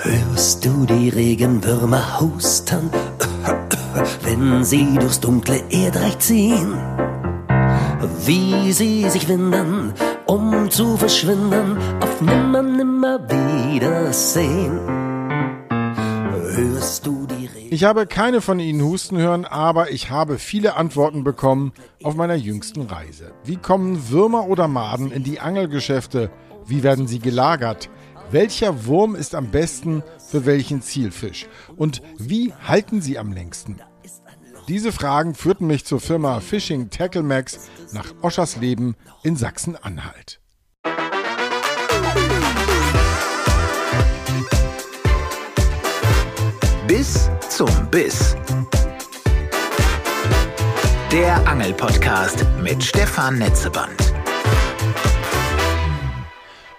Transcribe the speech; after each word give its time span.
Hörst 0.00 0.64
du 0.64 0.86
die 0.86 1.08
Regenwürmer 1.08 2.20
husten, 2.20 2.88
wenn 4.22 4.62
sie 4.62 4.94
durchs 4.94 5.18
dunkle 5.18 5.60
Erdreich 5.70 6.16
ziehen? 6.20 6.74
Wie 8.24 8.72
sie 8.72 9.10
sich 9.10 9.28
winden, 9.28 9.92
um 10.26 10.70
zu 10.70 10.96
verschwinden, 10.96 11.76
auf 12.00 12.20
nimmer, 12.20 12.62
nimmer 12.62 13.18
Wiedersehen. 13.28 14.78
Hörst 15.68 17.04
du 17.04 17.26
die 17.26 17.46
Regen 17.46 17.74
Ich 17.74 17.82
habe 17.82 18.06
keine 18.06 18.40
von 18.40 18.60
Ihnen 18.60 18.82
husten 18.82 19.18
hören, 19.18 19.44
aber 19.44 19.90
ich 19.90 20.10
habe 20.10 20.38
viele 20.38 20.76
Antworten 20.76 21.24
bekommen 21.24 21.72
auf 22.04 22.14
meiner 22.14 22.36
jüngsten 22.36 22.82
Reise. 22.82 23.32
Wie 23.42 23.56
kommen 23.56 24.10
Würmer 24.10 24.46
oder 24.46 24.68
Maden 24.68 25.10
in 25.10 25.24
die 25.24 25.40
Angelgeschäfte? 25.40 26.30
Wie 26.66 26.84
werden 26.84 27.08
sie 27.08 27.18
gelagert? 27.18 27.90
Welcher 28.30 28.84
Wurm 28.84 29.14
ist 29.14 29.34
am 29.34 29.50
besten 29.50 30.02
für 30.28 30.44
welchen 30.44 30.82
Zielfisch? 30.82 31.46
Und 31.76 32.02
wie 32.18 32.52
halten 32.52 33.00
sie 33.00 33.18
am 33.18 33.32
längsten? 33.32 33.80
Diese 34.68 34.92
Fragen 34.92 35.34
führten 35.34 35.66
mich 35.66 35.86
zur 35.86 35.98
Firma 35.98 36.40
Fishing 36.40 36.90
Tackle 36.90 37.22
Max 37.22 37.70
nach 37.92 38.12
Oschersleben 38.20 38.96
in 39.22 39.34
Sachsen-Anhalt. 39.34 40.40
Bis 46.86 47.30
zum 47.48 47.70
Biss. 47.90 48.36
Der 51.10 51.48
Angelpodcast 51.48 52.44
mit 52.62 52.84
Stefan 52.84 53.38
Netzeband. 53.38 54.12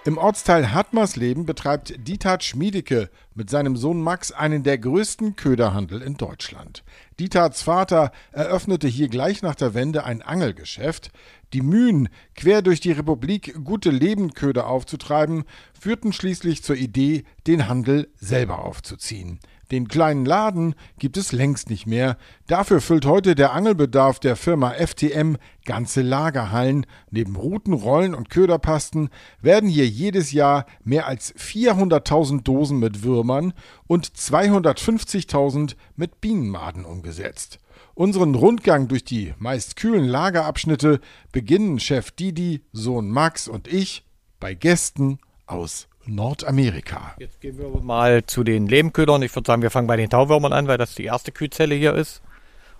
Im 0.06 0.16
Ortsteil 0.16 0.72
Hartmarsleben 0.72 1.44
betreibt 1.44 2.08
Dieter 2.08 2.40
Schmiedeke 2.40 3.10
mit 3.34 3.50
seinem 3.50 3.76
Sohn 3.76 4.00
Max 4.00 4.32
einen 4.32 4.62
der 4.62 4.78
größten 4.78 5.36
Köderhandel 5.36 6.00
in 6.00 6.16
Deutschland. 6.16 6.84
Dietards 7.18 7.60
Vater 7.60 8.10
eröffnete 8.32 8.88
hier 8.88 9.08
gleich 9.08 9.42
nach 9.42 9.54
der 9.54 9.74
Wende 9.74 10.04
ein 10.04 10.22
Angelgeschäft. 10.22 11.10
Die 11.52 11.60
Mühen, 11.60 12.08
quer 12.34 12.62
durch 12.62 12.80
die 12.80 12.92
Republik 12.92 13.62
gute 13.62 13.90
Lebendköder 13.90 14.66
aufzutreiben, 14.68 15.44
führten 15.78 16.14
schließlich 16.14 16.62
zur 16.62 16.76
Idee, 16.76 17.24
den 17.46 17.68
Handel 17.68 18.08
selber 18.16 18.64
aufzuziehen. 18.64 19.38
Den 19.70 19.86
kleinen 19.86 20.24
Laden 20.24 20.74
gibt 20.98 21.16
es 21.16 21.32
längst 21.32 21.70
nicht 21.70 21.86
mehr. 21.86 22.16
Dafür 22.48 22.80
füllt 22.80 23.06
heute 23.06 23.34
der 23.34 23.52
Angelbedarf 23.52 24.18
der 24.18 24.34
Firma 24.34 24.70
FTM 24.70 25.36
ganze 25.64 26.02
Lagerhallen. 26.02 26.86
Neben 27.10 27.36
Ruten, 27.36 27.72
Rollen 27.72 28.14
und 28.14 28.30
Köderpasten 28.30 29.10
werden 29.40 29.68
hier 29.68 29.86
jedes 29.86 30.32
Jahr 30.32 30.66
mehr 30.82 31.06
als 31.06 31.34
400.000 31.36 32.42
Dosen 32.42 32.80
mit 32.80 33.04
Würmern 33.04 33.52
und 33.86 34.08
250.000 34.08 35.76
mit 35.94 36.20
Bienenmaden 36.20 36.84
umgesetzt. 36.84 37.60
Unseren 37.94 38.34
Rundgang 38.34 38.88
durch 38.88 39.04
die 39.04 39.34
meist 39.38 39.76
kühlen 39.76 40.04
Lagerabschnitte 40.04 41.00
beginnen 41.32 41.78
Chef 41.78 42.10
Didi, 42.10 42.64
Sohn 42.72 43.10
Max 43.10 43.46
und 43.46 43.68
ich 43.68 44.04
bei 44.40 44.54
Gästen 44.54 45.18
aus 45.46 45.89
Nordamerika. 46.14 47.14
Jetzt 47.18 47.40
gehen 47.40 47.58
wir 47.58 47.68
mal 47.80 48.24
zu 48.24 48.44
den 48.44 48.66
Lehmködern. 48.66 49.22
Ich 49.22 49.34
würde 49.34 49.46
sagen, 49.46 49.62
wir 49.62 49.70
fangen 49.70 49.86
bei 49.86 49.96
den 49.96 50.10
Tauwürmern 50.10 50.52
an, 50.52 50.66
weil 50.66 50.78
das 50.78 50.94
die 50.94 51.04
erste 51.04 51.32
Kühlzelle 51.32 51.74
hier 51.74 51.94
ist. 51.94 52.22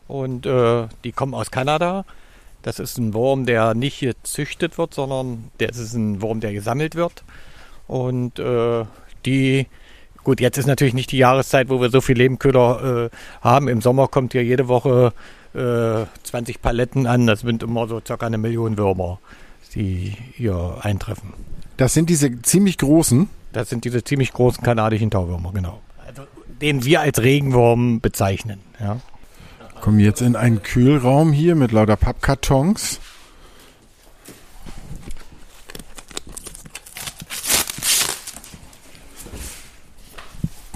Und 0.09 0.47
äh, 0.47 0.89
die 1.05 1.13
kommen 1.13 1.35
aus 1.35 1.51
Kanada. 1.51 2.05
Das 2.63 2.79
ist 2.79 2.99
ein 2.99 3.15
Wurm, 3.15 3.47
der 3.47 3.75
nicht 3.75 3.95
hier 3.95 4.15
züchtet 4.23 4.77
wird, 4.77 4.93
sondern 4.93 5.51
das 5.59 5.79
ist 5.79 5.95
ein 5.95 6.21
Wurm, 6.21 6.41
der 6.41 6.53
gesammelt 6.53 6.95
wird. 6.95 7.25
Und 7.87 8.39
äh, 8.39 8.85
die, 9.25 9.67
gut, 10.25 10.41
jetzt 10.41 10.59
ist 10.59 10.67
natürlich 10.67 10.95
nicht 10.95 11.13
die 11.13 11.19
Jahreszeit, 11.19 11.69
wo 11.71 11.81
wir 11.81 11.91
so 11.91 12.01
viel 12.01 12.17
Lehmköder 12.19 13.07
äh, 13.07 13.17
haben. 13.41 13.69
Im 13.69 13.81
Sommer 13.81 14.09
kommt 14.09 14.33
hier 14.33 14.45
jede 14.45 14.69
Woche 14.69 15.13
äh, 15.55 16.05
20 16.23 16.61
Paletten 16.61 17.07
an. 17.07 17.27
Das 17.27 17.41
sind 17.41 17.63
immer 17.63 17.89
so 17.89 18.01
circa 18.05 18.27
eine 18.27 18.39
Million 18.39 18.77
Würmer, 18.77 19.21
die 19.75 20.17
hier 20.35 20.79
eintreffen. 20.81 21.33
Das 21.77 21.95
sind 21.95 22.11
diese 22.11 22.43
ziemlich 22.43 22.79
großen. 22.79 23.29
Das 23.53 23.69
sind 23.69 23.85
diese 23.85 24.05
ziemlich 24.05 24.33
großen 24.33 24.63
kanadischen 24.63 25.11
Tauwürmer, 25.11 25.53
genau. 25.53 25.81
Also, 26.07 26.23
den 26.61 26.85
wir 26.85 27.01
als 27.01 27.21
Regenwurm 27.21 28.01
bezeichnen. 28.01 28.61
Ja. 28.79 28.99
Kommen 29.81 29.99
jetzt 29.99 30.21
in 30.21 30.37
einen 30.37 30.63
Kühlraum 30.63 31.33
hier 31.33 31.55
mit 31.55 31.73
lauter 31.73 31.97
Pappkartons. 31.97 33.01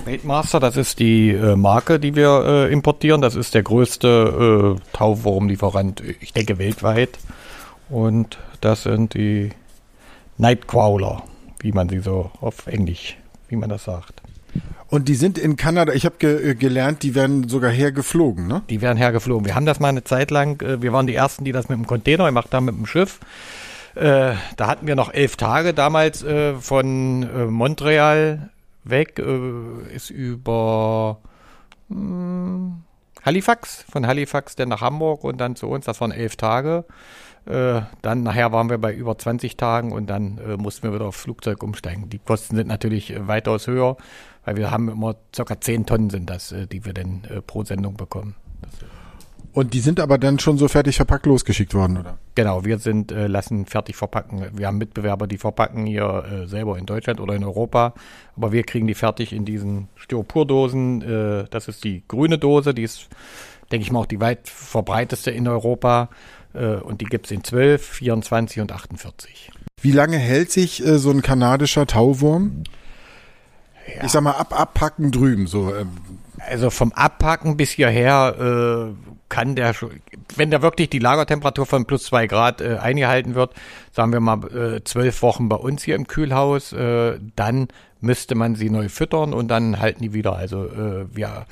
Baitmaster, 0.04 0.60
das 0.60 0.77
ist 0.77 0.99
die 0.99 1.31
äh, 1.31 1.56
Marke, 1.56 1.99
die 1.99 2.15
wir 2.15 2.44
äh, 2.47 2.72
importieren. 2.72 3.21
Das 3.21 3.37
ist 3.37 3.54
der 3.54 3.62
größte 3.62 4.77
äh, 4.78 4.97
Tauwurmlieferant, 4.97 6.03
ich 6.21 6.33
denke 6.33 6.59
weltweit. 6.59 7.19
Und 7.94 8.38
das 8.60 8.82
sind 8.82 9.15
die 9.15 9.50
Nightcrawler, 10.37 11.22
wie 11.60 11.71
man 11.71 11.88
sie 11.88 12.00
so 12.00 12.32
auf 12.41 12.66
Englisch, 12.66 13.16
wie 13.47 13.55
man 13.55 13.69
das 13.69 13.84
sagt. 13.84 14.21
Und 14.88 15.09
die 15.09 15.15
sind 15.15 15.38
in 15.38 15.55
Kanada, 15.55 15.93
ich 15.93 16.04
habe 16.04 16.16
ge 16.19 16.50
äh, 16.50 16.54
gelernt, 16.56 17.04
die 17.04 17.15
werden 17.15 17.49
sogar 17.49 17.71
hergeflogen, 17.71 18.49
ne? 18.49 18.62
Die 18.69 18.81
werden 18.81 18.99
hergeflogen. 18.99 19.47
Wir 19.47 19.54
haben 19.54 19.65
das 19.65 19.78
mal 19.78 19.91
eine 19.91 20.03
Zeit 20.03 20.33
lang, 20.33 20.60
äh, 20.60 20.83
wir 20.83 20.93
waren 20.93 21.06
die 21.06 21.15
Ersten, 21.15 21.44
die 21.44 21.53
das 21.53 21.69
mit 21.69 21.78
dem 21.78 21.87
Container 21.87 22.27
gemacht 22.27 22.53
haben, 22.53 22.65
mit 22.65 22.75
dem 22.75 22.87
Schiff. 22.87 23.21
Äh, 23.94 24.34
da 24.56 24.66
hatten 24.66 24.88
wir 24.88 24.97
noch 24.97 25.15
elf 25.15 25.37
Tage 25.37 25.72
damals 25.72 26.25
äh, 26.25 26.54
von 26.54 27.22
äh, 27.22 27.44
Montreal 27.47 28.50
weg, 28.83 29.21
äh, 29.21 29.94
ist 29.94 30.10
über 30.10 31.19
hm, 31.88 32.83
Halifax, 33.25 33.84
von 33.88 34.04
Halifax 34.04 34.56
dann 34.56 34.71
nach 34.71 34.81
Hamburg 34.81 35.22
und 35.22 35.38
dann 35.38 35.54
zu 35.54 35.69
uns, 35.69 35.84
das 35.84 36.00
waren 36.00 36.10
elf 36.10 36.34
Tage. 36.34 36.84
Äh, 37.47 37.82
dann 38.00 38.22
nachher 38.22 38.53
waren 38.53 38.71
wir 38.71 38.78
bei 38.78 38.94
über 38.94 39.19
20 39.19 39.56
Tagen 39.56 39.93
und 39.93 40.09
dann 40.09 40.38
äh, 40.38 40.56
mussten 40.56 40.84
wir 40.84 40.94
wieder 40.94 41.06
aufs 41.06 41.21
Flugzeug 41.21 41.62
umsteigen. 41.62 42.09
Die 42.09 42.19
Kosten 42.19 42.56
sind 42.56 42.69
natürlich 42.69 43.12
äh, 43.12 43.28
weitaus 43.28 43.66
höher, 43.66 43.97
weil 44.44 44.56
wir 44.56 44.71
haben 44.71 44.88
immer 44.88 45.16
circa 45.34 45.60
10 45.60 45.87
Tonnen 45.87 46.10
sind 46.10 46.31
das, 46.31 46.53
äh, 46.53 46.66
die 46.66 46.84
wir 46.84 46.94
dann 46.94 47.25
äh, 47.28 47.43
pro 47.43 47.62
Sendung 47.65 47.97
bekommen. 47.97 48.34
Und 49.54 49.72
die 49.72 49.78
sind 49.78 50.00
aber 50.00 50.19
dann 50.19 50.41
schon 50.41 50.59
so 50.59 50.66
fertig 50.66 50.97
verpackt 50.97 51.27
losgeschickt 51.27 51.75
worden, 51.75 51.99
oder? 51.99 52.19
Genau, 52.34 52.65
wir 52.65 52.78
sind, 52.78 53.12
äh, 53.12 53.28
lassen 53.28 53.66
fertig 53.66 53.94
verpacken. 53.94 54.44
Wir 54.53 54.66
haben 54.66 54.78
Mitbewerber, 54.78 55.28
die 55.28 55.38
verpacken 55.38 55.87
hier 55.87 56.25
äh, 56.25 56.47
selber 56.49 56.77
in 56.77 56.87
Deutschland 56.87 57.21
oder 57.21 57.37
in 57.37 57.44
Europa, 57.44 57.94
aber 58.37 58.50
wir 58.50 58.65
kriegen 58.65 58.88
die 58.88 58.94
fertig 58.94 59.33
in 59.33 59.44
diesen 59.44 59.88
Styropordosen. 59.94 61.03
Äh, 61.03 61.44
das 61.50 61.69
ist 61.69 61.84
die 61.84 62.03
grüne 62.09 62.37
Dose, 62.37 62.75
die 62.75 62.83
ist, 62.83 63.09
denke 63.71 63.84
ich 63.84 63.93
mal, 63.93 64.00
auch 64.00 64.06
die 64.06 64.21
weit 64.21 64.49
verbreiteste 64.49 65.31
in 65.31 65.47
Europa. 65.47 66.09
Äh, 66.54 66.76
und 66.76 67.00
die 67.00 67.06
gibt's 67.06 67.31
in 67.31 67.44
12, 67.44 67.84
24 67.87 68.60
und 68.60 68.72
48. 68.72 69.50
Wie 69.81 69.92
lange 69.92 70.16
hält 70.19 70.50
sich 70.50 70.84
äh, 70.84 70.98
so 70.98 71.10
ein 71.10 71.22
kanadischer 71.22 71.87
Tauwurm? 71.87 72.65
Ich 74.03 74.12
sag 74.12 74.22
mal, 74.22 74.32
ab 74.32 74.59
abpacken 74.59 75.10
drüben, 75.10 75.47
so. 75.47 75.75
Ähm, 75.75 75.91
Also 76.48 76.70
vom 76.70 76.92
Abpacken 76.92 77.56
bis 77.56 77.70
hierher 77.70 78.91
äh, 78.91 78.94
kann 79.28 79.56
der 79.56 79.75
schon, 79.75 80.00
wenn 80.37 80.50
da 80.50 80.62
wirklich 80.62 80.91
die 80.91 80.98
Lagertemperatur 80.98 81.66
von 81.66 81.84
plus 81.87 82.04
zwei 82.04 82.26
Grad 82.26 82.60
äh, 82.60 82.76
eingehalten 82.78 83.34
wird, 83.34 83.53
sagen 83.92 84.12
wir 84.12 84.21
mal 84.21 84.44
äh, 84.54 84.84
zwölf 84.84 85.22
Wochen 85.22 85.48
bei 85.48 85.56
uns 85.56 85.82
hier 85.82 85.97
im 85.97 86.06
Kühlhaus, 86.06 86.72
äh, 86.72 87.19
dann 87.36 87.69
müsste 88.00 88.34
man 88.34 88.54
sie 88.54 88.71
neu 88.71 88.88
füttern 88.88 89.32
und 89.32 89.48
dann 89.48 89.81
halten 89.81 90.03
die 90.03 90.12
wieder. 90.12 90.36
Also 90.36 90.65
äh, 90.66 91.06
wir 91.15 91.47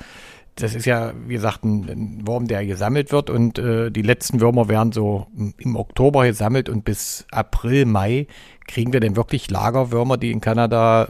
das 0.56 0.74
ist 0.74 0.84
ja, 0.84 1.12
wie 1.26 1.34
gesagt, 1.34 1.64
ein, 1.64 1.88
ein 1.88 2.26
Wurm, 2.26 2.46
der 2.46 2.66
gesammelt 2.66 3.10
wird 3.10 3.30
und 3.30 3.58
äh, 3.58 3.90
die 3.90 4.02
letzten 4.02 4.40
Würmer 4.40 4.68
werden 4.68 4.92
so 4.92 5.26
im- 5.58 5.76
Oktober 5.76 6.24
gesammelt 6.26 6.68
und 6.68 6.84
bis 6.84 7.26
April, 7.30 7.86
Mai 7.86 8.26
kriegen 8.66 8.92
wir 8.92 9.00
dann 9.00 9.16
wirklich 9.16 9.50
Lagerwürmer, 9.50 10.18
die 10.18 10.30
in 10.30 10.40
Kanada 10.40 11.04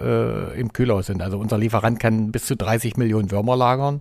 äh, 0.55 0.61
im 0.61 0.73
Kühlhaus 0.73 1.07
sind. 1.07 1.23
Also 1.23 1.39
unser 1.39 1.59
Lieferant 1.59 1.99
kann 1.99 2.31
bis 2.31 2.47
zu 2.47 2.57
30 2.57 2.97
Millionen 2.97 3.31
Würmer 3.31 3.57
lagern 3.57 4.01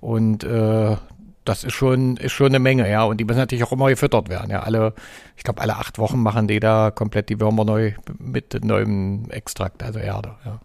und 0.00 0.44
äh, 0.44 0.96
das 1.44 1.62
ist 1.64 1.74
schon, 1.74 2.16
ist 2.16 2.32
schon 2.32 2.48
eine 2.48 2.58
Menge, 2.58 2.90
ja. 2.90 3.04
Und 3.04 3.18
die 3.18 3.24
müssen 3.24 3.38
natürlich 3.38 3.62
auch 3.64 3.70
immer 3.72 3.88
gefüttert 3.88 4.28
werden. 4.28 4.50
Ja, 4.50 4.60
alle, 4.60 4.94
ich 5.36 5.44
glaube, 5.44 5.60
alle 5.60 5.76
acht 5.76 5.98
Wochen 5.98 6.20
machen 6.20 6.48
die 6.48 6.58
da 6.58 6.90
komplett 6.90 7.28
die 7.28 7.38
Würmer 7.40 7.64
neu 7.64 7.92
mit 8.18 8.64
neuem 8.64 9.30
Extrakt, 9.30 9.82
also 9.82 9.98
Erde, 10.00 10.34
ja. 10.44 10.60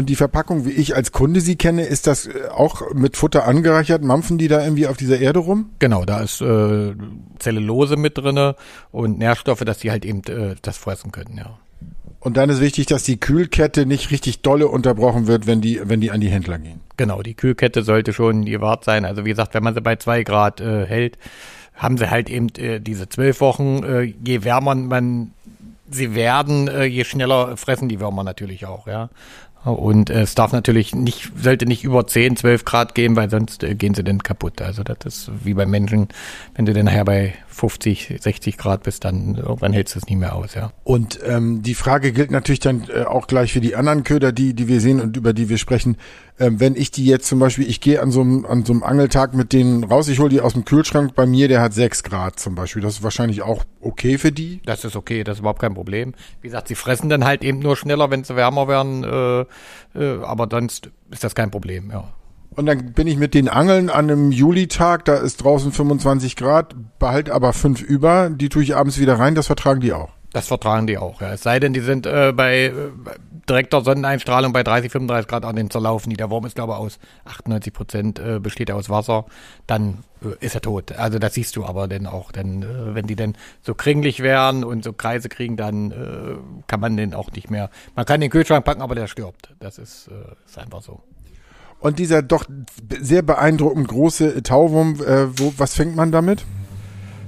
Und 0.00 0.06
die 0.06 0.16
Verpackung, 0.16 0.64
wie 0.64 0.70
ich 0.70 0.96
als 0.96 1.12
Kunde 1.12 1.42
sie 1.42 1.56
kenne, 1.56 1.84
ist 1.84 2.06
das 2.06 2.24
äh, 2.24 2.48
auch 2.48 2.94
mit 2.94 3.18
Futter 3.18 3.46
angereichert? 3.46 4.02
Mampfen 4.02 4.38
die 4.38 4.48
da 4.48 4.64
irgendwie 4.64 4.86
auf 4.86 4.96
dieser 4.96 5.18
Erde 5.18 5.40
rum? 5.40 5.72
Genau, 5.78 6.06
da 6.06 6.22
ist 6.22 6.40
äh, 6.40 6.94
Zellulose 7.38 7.98
mit 7.98 8.16
drinne 8.16 8.56
und 8.92 9.18
Nährstoffe, 9.18 9.60
dass 9.60 9.80
die 9.80 9.90
halt 9.90 10.06
eben 10.06 10.22
äh, 10.24 10.54
das 10.62 10.78
fressen 10.78 11.12
können, 11.12 11.36
ja. 11.36 11.58
Und 12.18 12.38
dann 12.38 12.48
ist 12.48 12.62
wichtig, 12.62 12.86
dass 12.86 13.02
die 13.02 13.20
Kühlkette 13.20 13.84
nicht 13.84 14.10
richtig 14.10 14.40
dolle 14.40 14.68
unterbrochen 14.68 15.26
wird, 15.26 15.46
wenn 15.46 15.60
die, 15.60 15.82
wenn 15.84 16.00
die 16.00 16.10
an 16.10 16.22
die 16.22 16.30
Händler 16.30 16.58
gehen. 16.58 16.80
Genau, 16.96 17.20
die 17.20 17.34
Kühlkette 17.34 17.82
sollte 17.82 18.14
schon 18.14 18.46
gewahrt 18.46 18.84
sein. 18.84 19.04
Also 19.04 19.26
wie 19.26 19.30
gesagt, 19.30 19.52
wenn 19.52 19.62
man 19.62 19.74
sie 19.74 19.82
bei 19.82 19.96
zwei 19.96 20.22
Grad 20.22 20.62
äh, 20.62 20.86
hält, 20.86 21.18
haben 21.74 21.98
sie 21.98 22.08
halt 22.08 22.30
eben 22.30 22.48
äh, 22.56 22.80
diese 22.80 23.10
zwölf 23.10 23.42
Wochen. 23.42 23.82
Äh, 23.84 24.14
je 24.24 24.44
wärmer 24.44 24.74
man 24.74 25.32
sie 25.90 26.14
werden, 26.14 26.68
äh, 26.68 26.84
je 26.84 27.04
schneller 27.04 27.56
fressen 27.56 27.88
die 27.88 28.00
Würmer 28.00 28.24
natürlich 28.24 28.66
auch, 28.66 28.86
ja. 28.86 29.10
Und 29.64 30.08
äh, 30.08 30.22
es 30.22 30.34
darf 30.34 30.52
natürlich 30.52 30.94
nicht, 30.94 31.32
sollte 31.36 31.66
nicht 31.66 31.84
über 31.84 32.06
10, 32.06 32.36
12 32.36 32.64
Grad 32.64 32.94
gehen, 32.94 33.16
weil 33.16 33.28
sonst 33.28 33.62
äh, 33.62 33.74
gehen 33.74 33.94
sie 33.94 34.02
dann 34.02 34.22
kaputt. 34.22 34.62
Also 34.62 34.82
das 34.82 34.98
ist 35.04 35.30
wie 35.44 35.54
bei 35.54 35.66
Menschen, 35.66 36.08
wenn 36.54 36.64
du 36.64 36.72
dann 36.72 36.86
nachher 36.86 37.04
bei 37.04 37.34
50, 37.50 38.16
60 38.20 38.56
Grad 38.56 38.84
bist, 38.84 39.04
dann 39.04 39.34
irgendwann 39.34 39.72
hältst 39.72 39.94
du 39.94 39.98
es 39.98 40.06
nicht 40.06 40.18
mehr 40.18 40.34
aus, 40.34 40.54
ja. 40.54 40.72
Und 40.84 41.18
ähm, 41.24 41.62
die 41.62 41.74
Frage 41.74 42.12
gilt 42.12 42.30
natürlich 42.30 42.60
dann 42.60 42.88
äh, 42.88 43.02
auch 43.02 43.26
gleich 43.26 43.52
für 43.52 43.60
die 43.60 43.74
anderen 43.76 44.04
Köder, 44.04 44.32
die, 44.32 44.54
die 44.54 44.68
wir 44.68 44.80
sehen 44.80 45.00
und 45.00 45.16
über 45.16 45.32
die 45.32 45.48
wir 45.48 45.58
sprechen. 45.58 45.96
Ähm, 46.38 46.60
wenn 46.60 46.76
ich 46.76 46.90
die 46.90 47.04
jetzt 47.04 47.26
zum 47.26 47.38
Beispiel, 47.38 47.68
ich 47.68 47.80
gehe 47.80 48.00
an 48.00 48.10
so 48.10 48.20
einem 48.20 48.46
an 48.46 48.64
so 48.64 48.72
einem 48.72 48.82
Angeltag 48.82 49.34
mit 49.34 49.52
denen 49.52 49.84
raus, 49.84 50.08
ich 50.08 50.18
hole 50.20 50.30
die 50.30 50.40
aus 50.40 50.54
dem 50.54 50.64
Kühlschrank 50.64 51.14
bei 51.14 51.26
mir, 51.26 51.48
der 51.48 51.60
hat 51.60 51.74
6 51.74 52.02
Grad 52.02 52.38
zum 52.38 52.54
Beispiel. 52.54 52.82
Das 52.82 52.94
ist 52.94 53.02
wahrscheinlich 53.02 53.42
auch 53.42 53.64
okay 53.80 54.16
für 54.16 54.32
die. 54.32 54.60
Das 54.64 54.84
ist 54.84 54.96
okay, 54.96 55.24
das 55.24 55.36
ist 55.36 55.40
überhaupt 55.40 55.60
kein 55.60 55.74
Problem. 55.74 56.14
Wie 56.40 56.48
gesagt, 56.48 56.68
sie 56.68 56.76
fressen 56.76 57.10
dann 57.10 57.24
halt 57.24 57.42
eben 57.42 57.58
nur 57.58 57.76
schneller, 57.76 58.10
wenn 58.10 58.24
sie 58.24 58.36
wärmer 58.36 58.68
werden, 58.68 59.04
äh, 59.04 59.40
äh, 59.98 60.22
aber 60.22 60.48
sonst 60.50 60.90
ist 61.10 61.24
das 61.24 61.34
kein 61.34 61.50
Problem, 61.50 61.90
ja. 61.90 62.04
Und 62.56 62.66
dann 62.66 62.92
bin 62.92 63.06
ich 63.06 63.16
mit 63.16 63.34
den 63.34 63.48
Angeln 63.48 63.90
an 63.90 64.10
einem 64.10 64.32
Julitag, 64.32 65.04
da 65.04 65.16
ist 65.16 65.44
draußen 65.44 65.72
25 65.72 66.36
Grad, 66.36 66.74
behalte 66.98 67.32
aber 67.32 67.52
fünf 67.52 67.80
über, 67.80 68.28
die 68.30 68.48
tue 68.48 68.62
ich 68.62 68.74
abends 68.74 68.98
wieder 68.98 69.18
rein, 69.18 69.34
das 69.34 69.46
vertragen 69.46 69.80
die 69.80 69.92
auch. 69.92 70.10
Das 70.32 70.46
vertragen 70.46 70.86
die 70.86 70.96
auch, 70.96 71.20
ja. 71.20 71.32
Es 71.32 71.42
sei 71.42 71.58
denn, 71.58 71.72
die 71.72 71.80
sind 71.80 72.06
äh, 72.06 72.32
bei 72.32 72.66
äh, 72.66 72.72
direkter 73.48 73.80
Sonneneinstrahlung 73.80 74.52
bei 74.52 74.62
30, 74.62 74.92
35 74.92 75.28
Grad 75.28 75.44
an 75.44 75.56
den 75.56 75.70
zerlaufen. 75.70 76.10
Die. 76.10 76.16
Der 76.16 76.30
Wurm 76.30 76.46
ist, 76.46 76.54
glaube 76.54 76.72
ich, 76.72 76.78
aus 76.78 76.98
98 77.24 77.72
Prozent 77.72 78.18
äh, 78.20 78.38
besteht 78.38 78.70
aus 78.70 78.88
Wasser. 78.88 79.26
Dann 79.66 80.04
äh, 80.22 80.44
ist 80.44 80.54
er 80.54 80.60
tot. 80.60 80.92
Also 80.92 81.18
das 81.18 81.34
siehst 81.34 81.56
du 81.56 81.64
aber 81.64 81.88
dann 81.88 82.06
auch. 82.06 82.30
Denn 82.30 82.62
äh, 82.62 82.94
wenn 82.94 83.08
die 83.08 83.16
dann 83.16 83.36
so 83.60 83.74
kringlich 83.74 84.20
werden 84.20 84.62
und 84.62 84.84
so 84.84 84.92
Kreise 84.92 85.28
kriegen, 85.28 85.56
dann 85.56 85.90
äh, 85.90 86.36
kann 86.68 86.78
man 86.78 86.96
den 86.96 87.12
auch 87.12 87.32
nicht 87.32 87.50
mehr. 87.50 87.68
Man 87.96 88.06
kann 88.06 88.20
den 88.20 88.30
Kühlschrank 88.30 88.64
packen, 88.64 88.82
aber 88.82 88.94
der 88.94 89.08
stirbt. 89.08 89.52
Das 89.58 89.78
ist, 89.78 90.08
ist 90.46 90.58
einfach 90.58 90.82
so. 90.82 91.02
Und 91.80 91.98
dieser 91.98 92.22
doch 92.22 92.44
sehr 93.00 93.22
beeindruckend 93.22 93.88
große 93.88 94.42
Tauwurm, 94.42 95.00
äh, 95.02 95.26
wo, 95.38 95.54
was 95.56 95.74
fängt 95.74 95.96
man 95.96 96.12
damit? 96.12 96.44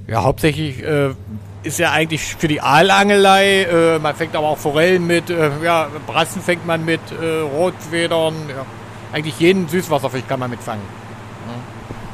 Ja, 0.07 0.23
hauptsächlich 0.25 0.83
äh, 0.83 1.15
ist 1.63 1.79
ja 1.79 1.93
eigentlich 1.93 2.37
für 2.37 2.49
die 2.49 2.61
Aalangelei. 2.61 3.63
Äh, 3.63 3.99
man 3.99 4.15
fängt 4.15 4.37
aber 4.37 4.49
auch 4.49 4.59
Forellen 4.59 5.07
mit, 5.07 5.31
äh, 5.31 5.51
ja, 5.65 5.89
Brassen 6.07 6.43
fängt 6.43 6.67
man 6.67 6.85
mit, 6.85 7.01
äh, 7.13 7.41
Rotfedern. 7.41 8.35
Ja. 8.49 8.67
Eigentlich 9.13 9.39
jeden 9.41 9.69
Süßwasserfisch 9.69 10.25
kann 10.29 10.41
man 10.41 10.51
mitfangen. 10.51 10.83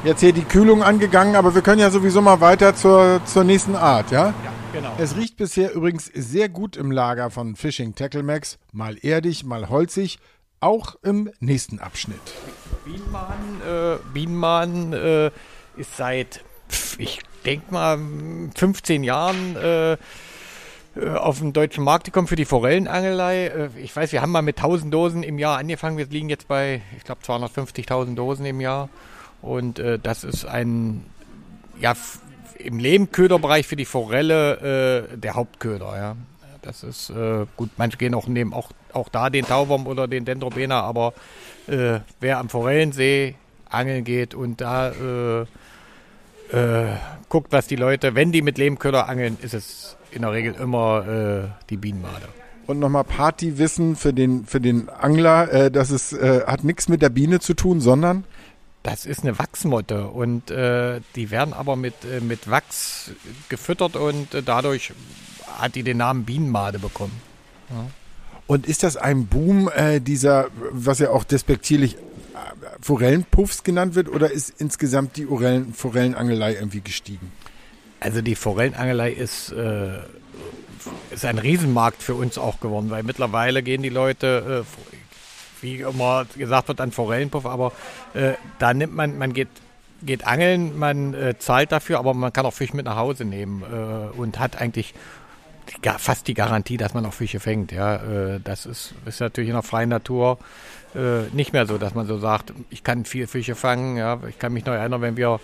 Jetzt 0.05 0.21
hier 0.21 0.33
die 0.33 0.45
Kühlung 0.45 0.85
angegangen, 0.85 1.35
aber 1.35 1.57
wir 1.57 1.63
können 1.63 1.81
ja 1.81 1.91
sowieso 1.91 2.23
mal 2.23 2.41
weiter 2.41 2.77
zur, 2.77 3.21
zur 3.25 3.43
nächsten 3.43 3.75
Art, 3.75 4.13
ja? 4.13 4.27
Ja, 4.27 4.35
genau. 4.73 4.93
Es 4.97 5.17
riecht 5.17 5.37
bisher 5.37 5.75
übrigens 5.75 6.07
sehr 6.15 6.49
gut 6.49 6.77
im 6.77 6.93
Lager 6.93 7.31
von 7.31 7.57
Fishing 7.57 7.97
Tackle 7.97 8.23
Max. 8.23 8.59
Mal 8.73 8.97
erdig, 9.03 9.45
mal 9.45 9.69
holzig. 9.69 10.21
Auch 10.61 10.97
im 11.03 11.31
nächsten 11.39 11.79
Abschnitt. 11.79 12.21
Bienenmann, 12.85 13.63
äh, 13.67 13.97
Bienenmann 14.13 14.93
äh, 14.93 15.31
ist 15.77 15.97
seit, 15.97 16.43
ich 16.99 17.21
denke 17.45 17.73
mal, 17.73 17.99
15 18.57 19.05
Jahren 19.05 19.55
äh, 19.57 19.97
auf 21.15 21.39
dem 21.39 21.53
deutschen 21.53 21.85
Markt 21.85 22.05
gekommen 22.05 22.27
für 22.27 22.35
die 22.35 22.45
Forellenangelei. 22.45 23.47
Äh, 23.47 23.69
ich 23.81 23.95
weiß, 23.95 24.11
wir 24.11 24.21
haben 24.21 24.33
mal 24.33 24.43
mit 24.43 24.59
1000 24.59 24.93
Dosen 24.93 25.23
im 25.23 25.39
Jahr 25.39 25.59
angefangen. 25.59 25.97
Wir 25.97 26.07
liegen 26.07 26.29
jetzt 26.29 26.49
bei, 26.49 26.83
ich 26.97 27.05
glaube, 27.05 27.21
250.000 27.23 28.17
Dosen 28.17 28.45
im 28.45 28.61
Jahr. 28.61 28.89
Und 29.43 29.79
äh, 29.79 30.01
das 30.01 30.25
ist 30.25 30.45
ein, 30.45 31.05
ja, 31.81 31.95
im 32.59 32.81
Lehmköderbereich 32.81 33.69
für 33.69 33.77
die 33.77 33.85
Forelle 33.85 35.07
äh, 35.13 35.17
der 35.17 35.35
Hauptköder, 35.35 35.97
ja. 35.97 36.17
Das 36.63 36.83
ist 36.83 37.13
gut, 37.57 37.71
manche 37.77 37.97
gehen 37.97 38.15
auch 38.15 38.27
nehmen 38.27 38.53
auch, 38.53 38.73
auch 38.95 39.09
da 39.09 39.31
den 39.31 39.45
Tauwurm 39.47 39.87
oder 39.87 40.09
den 40.09 40.25
Dendrobena, 40.25 40.83
aber 40.83 41.13
äh, 41.67 42.01
wer 42.21 42.39
am 42.39 42.49
Forellensee 42.49 43.35
angeln 43.69 44.05
geht 44.05 44.35
und 44.35 44.61
da 44.61 44.91
äh, 44.91 45.47
äh, 46.53 46.97
guckt, 47.29 47.53
was 47.53 47.67
die 47.67 47.77
Leute, 47.77 48.15
wenn 48.15 48.33
die 48.33 48.43
mit 48.43 48.59
Lehmköder 48.59 49.09
angeln, 49.09 49.37
ist 49.43 49.55
es 49.55 49.97
in 50.11 50.23
der 50.23 50.33
Regel 50.33 50.55
immer 50.55 51.07
äh, 51.07 51.49
die 51.69 51.77
Bienenmade. 51.77 52.29
Und 52.67 52.79
nochmal 52.81 53.05
Partywissen 53.05 53.97
für 53.97 54.13
den, 54.13 54.45
für 54.45 54.61
den 54.61 54.89
Angler. 54.89 55.53
Äh, 55.53 55.71
das 55.71 55.91
ist, 55.91 56.13
äh, 56.13 56.43
hat 56.47 56.65
nichts 56.65 56.89
mit 56.89 57.01
der 57.03 57.09
Biene 57.09 57.41
zu 57.41 57.55
tun, 57.55 57.81
sondern 57.81 58.25
Das 58.83 59.07
ist 59.07 59.23
eine 59.23 59.39
Wachsmotte 59.39 60.07
und 60.07 60.51
äh, 60.51 61.01
die 61.17 61.31
werden 61.31 61.53
aber 61.53 61.77
mit, 61.77 61.95
mit 62.23 62.49
Wachs 62.51 63.11
gefüttert 63.49 63.97
und 63.97 64.29
dadurch 64.47 64.93
hat 65.59 65.75
die 65.75 65.83
den 65.83 65.97
Namen 65.99 66.25
Bienenmade 66.25 66.79
bekommen. 66.79 67.21
Und 68.49 68.67
ist 68.67 68.83
das 68.83 68.97
ein 68.97 69.27
Boom 69.27 69.69
äh, 69.69 70.01
dieser, 70.01 70.49
was 70.73 71.01
ja 71.01 71.11
auch 71.11 71.23
despektierlich 71.23 71.97
äh, 71.97 71.99
Forellenpuffs 72.81 73.63
genannt 73.63 73.95
wird, 73.95 74.09
oder 74.09 74.31
ist 74.31 74.55
insgesamt 74.59 75.19
die 75.19 75.27
Forellen, 75.27 75.75
Forellenangelei 75.75 76.55
irgendwie 76.55 76.81
gestiegen? 76.81 77.31
Also 78.01 78.23
die 78.23 78.35
Forellenangelei 78.35 79.13
ist, 79.13 79.53
äh, 79.53 79.99
ist 81.11 81.27
ein 81.27 81.37
Riesenmarkt 81.39 82.03
für 82.03 82.15
uns 82.15 82.39
auch 82.39 82.59
geworden, 82.59 82.89
weil 82.89 83.03
mittlerweile 83.03 83.63
gehen 83.63 83.83
die 83.83 83.91
Leute, 83.91 84.65
äh, 84.65 85.63
wie 85.63 85.81
immer 85.81 86.25
gesagt 86.35 86.69
wird, 86.69 86.81
an 86.81 86.91
Forellenpuff, 86.91 87.45
aber 87.45 87.73
äh, 88.15 88.33
da 88.59 88.73
nimmt 88.73 88.95
man, 88.95 89.19
man 89.19 89.35
geht, 89.35 89.49
geht 90.03 90.27
angeln, 90.27 90.79
man 90.79 91.13
äh, 91.13 91.39
zahlt 91.39 91.71
dafür, 91.71 91.99
aber 91.99 92.15
man 92.15 92.33
kann 92.33 92.47
auch 92.47 92.55
Fisch 92.55 92.73
mit 92.73 92.87
nach 92.87 92.97
Hause 92.97 93.27
nehmen 93.27 93.63
äh, 93.63 94.17
und 94.19 94.39
hat 94.39 94.59
eigentlich 94.59 94.95
fast 95.99 96.29
die 96.29 96.35
Garantie, 96.35 96.77
dass 96.77 96.95
man 96.95 97.05
auch 97.07 97.13
Fische 97.13 97.41
fängt. 97.41 97.73
Ja, 97.73 97.97
äh, 97.97 98.41
das 98.43 98.67
ist, 98.67 98.95
ist 99.07 99.21
natürlich 99.21 99.49
in 99.49 99.55
der 99.55 99.63
freien 99.63 99.89
Natur 99.89 100.39
äh, 100.95 101.23
nicht 101.33 101.53
mehr 101.53 101.67
so, 101.67 101.79
dass 101.79 101.95
man 101.95 102.07
so 102.07 102.19
sagt, 102.19 102.53
ich 102.71 102.83
kann 102.83 103.05
viel 103.05 103.27
Fische 103.27 103.55
fangen. 103.55 103.97
Ja, 103.97 104.19
ich 104.29 104.39
kann 104.39 104.53
mich 104.53 104.65
noch 104.65 104.73
erinnern, 104.73 105.01
wenn 105.01 105.17
wir 105.17 105.41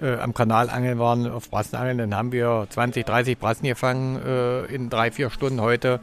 äh, 0.00 0.16
am 0.16 0.34
Kanal 0.34 0.70
angeln 0.70 0.98
waren, 0.98 1.30
auf 1.30 1.50
Brassenangeln, 1.50 1.98
dann 1.98 2.14
haben 2.14 2.32
wir 2.32 2.66
20, 2.68 3.06
30 3.06 3.38
Brassen 3.38 3.66
gefangen 3.66 4.66
in 4.68 4.90
drei, 4.90 5.10
vier 5.10 5.30
Stunden. 5.30 5.60
Heute, 5.60 6.00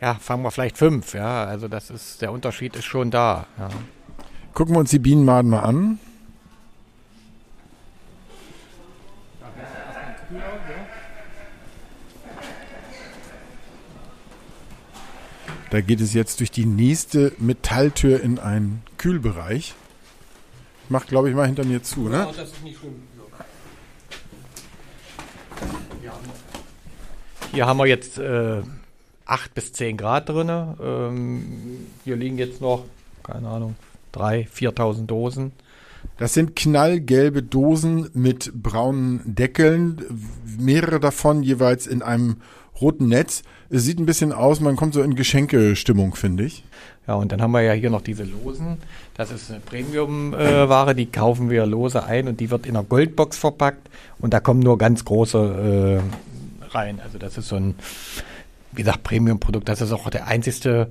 ja, 0.00 0.14
fangen 0.14 0.42
wir 0.42 0.50
vielleicht 0.50 0.78
fünf. 0.78 1.14
Ja, 1.14 1.44
also 1.44 1.68
das 1.68 1.90
ist, 1.90 2.22
der 2.22 2.32
Unterschied 2.32 2.76
ist 2.76 2.84
schon 2.84 3.10
da. 3.10 3.46
Ja. 3.58 3.68
Gucken 4.54 4.74
wir 4.74 4.80
uns 4.80 4.90
die 4.90 4.98
Bienenmaden 4.98 5.50
mal 5.50 5.60
an. 5.60 5.98
Da 15.70 15.80
geht 15.82 16.00
es 16.00 16.14
jetzt 16.14 16.40
durch 16.40 16.50
die 16.50 16.64
nächste 16.64 17.32
Metalltür 17.38 18.22
in 18.22 18.38
einen 18.38 18.82
Kühlbereich. 18.96 19.74
Mach, 20.88 21.06
glaube 21.06 21.28
ich, 21.28 21.34
mal 21.34 21.46
hinter 21.46 21.64
mir 21.64 21.82
zu, 21.82 22.08
ne? 22.08 22.26
das 22.34 22.48
ist 22.48 22.62
nicht 22.62 22.78
schlimm. 22.78 22.94
Hier 27.52 27.66
haben 27.66 27.78
wir 27.78 27.86
jetzt 27.86 28.18
äh, 28.18 28.62
8 29.26 29.54
bis 29.54 29.72
10 29.72 29.96
Grad 29.96 30.28
drin. 30.28 30.48
Ähm, 30.48 31.86
hier 32.04 32.16
liegen 32.16 32.38
jetzt 32.38 32.60
noch, 32.60 32.84
keine 33.22 33.48
Ahnung, 33.48 33.74
3.000, 34.14 34.48
4.000 34.74 35.06
Dosen. 35.06 35.52
Das 36.18 36.34
sind 36.34 36.56
knallgelbe 36.56 37.44
Dosen 37.44 38.10
mit 38.12 38.52
braunen 38.52 39.20
Deckeln, 39.24 40.02
mehrere 40.58 40.98
davon 40.98 41.44
jeweils 41.44 41.86
in 41.86 42.02
einem 42.02 42.38
roten 42.80 43.06
Netz. 43.08 43.42
Es 43.70 43.84
sieht 43.84 44.00
ein 44.00 44.06
bisschen 44.06 44.32
aus, 44.32 44.60
man 44.60 44.74
kommt 44.74 44.94
so 44.94 45.02
in 45.02 45.14
Geschenkestimmung, 45.14 46.16
finde 46.16 46.44
ich. 46.44 46.64
Ja, 47.06 47.14
und 47.14 47.30
dann 47.32 47.40
haben 47.40 47.52
wir 47.52 47.62
ja 47.62 47.72
hier 47.72 47.90
noch 47.90 48.02
diese 48.02 48.24
Losen. 48.24 48.78
Das 49.14 49.30
ist 49.30 49.50
eine 49.50 49.60
Premium-Ware, 49.60 50.94
die 50.94 51.06
kaufen 51.06 51.50
wir 51.50 51.64
lose 51.66 52.04
ein 52.04 52.28
und 52.28 52.40
die 52.40 52.50
wird 52.50 52.66
in 52.66 52.76
einer 52.76 52.84
Goldbox 52.84 53.38
verpackt 53.38 53.88
und 54.18 54.34
da 54.34 54.40
kommen 54.40 54.60
nur 54.60 54.76
ganz 54.76 55.04
große 55.04 56.02
äh, 56.02 56.74
rein. 56.74 57.00
Also 57.02 57.18
das 57.18 57.38
ist 57.38 57.48
so 57.48 57.56
ein, 57.56 57.76
wie 58.72 58.82
gesagt, 58.82 59.04
Premium-Produkt. 59.04 59.68
Das 59.68 59.80
ist 59.80 59.92
auch 59.92 60.10
der 60.10 60.26
einzigste, 60.26 60.88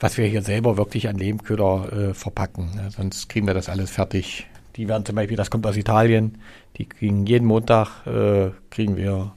was 0.00 0.16
wir 0.16 0.26
hier 0.26 0.42
selber 0.42 0.76
wirklich 0.78 1.08
an 1.08 1.18
Lehmköder 1.18 1.92
äh, 2.10 2.14
verpacken. 2.14 2.80
Sonst 2.96 3.28
kriegen 3.28 3.46
wir 3.46 3.54
das 3.54 3.68
alles 3.68 3.90
fertig. 3.90 4.46
Die 4.76 4.88
werden 4.88 5.04
zum 5.04 5.16
Beispiel, 5.16 5.36
das 5.36 5.50
kommt 5.50 5.66
aus 5.66 5.76
Italien, 5.76 6.38
die 6.78 6.86
kriegen 6.86 7.26
jeden 7.26 7.46
Montag, 7.46 8.06
äh, 8.06 8.50
kriegen 8.70 8.96
wir 8.96 9.32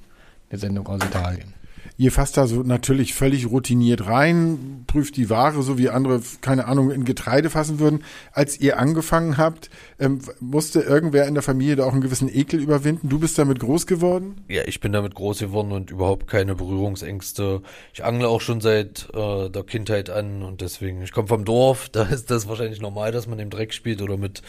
eine 0.49 0.59
Sendung 0.59 0.87
aus 0.87 1.03
Italien. 1.03 1.54
Ihr 1.97 2.11
fasst 2.11 2.35
da 2.35 2.45
so 2.45 2.61
natürlich 2.61 3.13
völlig 3.13 3.49
routiniert 3.49 4.07
rein, 4.07 4.83
prüft 4.85 5.15
die 5.15 5.29
Ware, 5.29 5.63
so 5.63 5.77
wie 5.77 5.89
andere, 5.89 6.21
keine 6.41 6.65
Ahnung, 6.67 6.91
in 6.91 7.05
Getreide 7.05 7.49
fassen 7.49 7.79
würden. 7.79 8.03
Als 8.33 8.59
ihr 8.59 8.79
angefangen 8.79 9.37
habt, 9.37 9.69
ähm, 9.97 10.19
musste 10.41 10.81
irgendwer 10.81 11.25
in 11.25 11.35
der 11.35 11.43
Familie 11.43 11.77
da 11.77 11.85
auch 11.85 11.93
einen 11.93 12.01
gewissen 12.01 12.27
Ekel 12.27 12.59
überwinden. 12.59 13.07
Du 13.07 13.19
bist 13.19 13.37
damit 13.37 13.59
groß 13.59 13.87
geworden? 13.87 14.41
Ja, 14.49 14.63
ich 14.65 14.81
bin 14.81 14.91
damit 14.91 15.15
groß 15.15 15.39
geworden 15.39 15.71
und 15.71 15.89
überhaupt 15.89 16.27
keine 16.27 16.55
Berührungsängste. 16.55 17.61
Ich 17.93 18.03
angle 18.03 18.27
auch 18.27 18.41
schon 18.41 18.59
seit 18.59 19.07
äh, 19.13 19.49
der 19.49 19.63
Kindheit 19.63 20.09
an 20.09 20.43
und 20.43 20.59
deswegen, 20.59 21.01
ich 21.01 21.13
komme 21.13 21.29
vom 21.29 21.45
Dorf, 21.45 21.87
da 21.89 22.03
ist 22.03 22.29
das 22.29 22.49
wahrscheinlich 22.49 22.81
normal, 22.81 23.13
dass 23.13 23.27
man 23.27 23.39
im 23.39 23.49
Dreck 23.49 23.73
spielt 23.73 24.01
oder 24.01 24.17
mit 24.17 24.41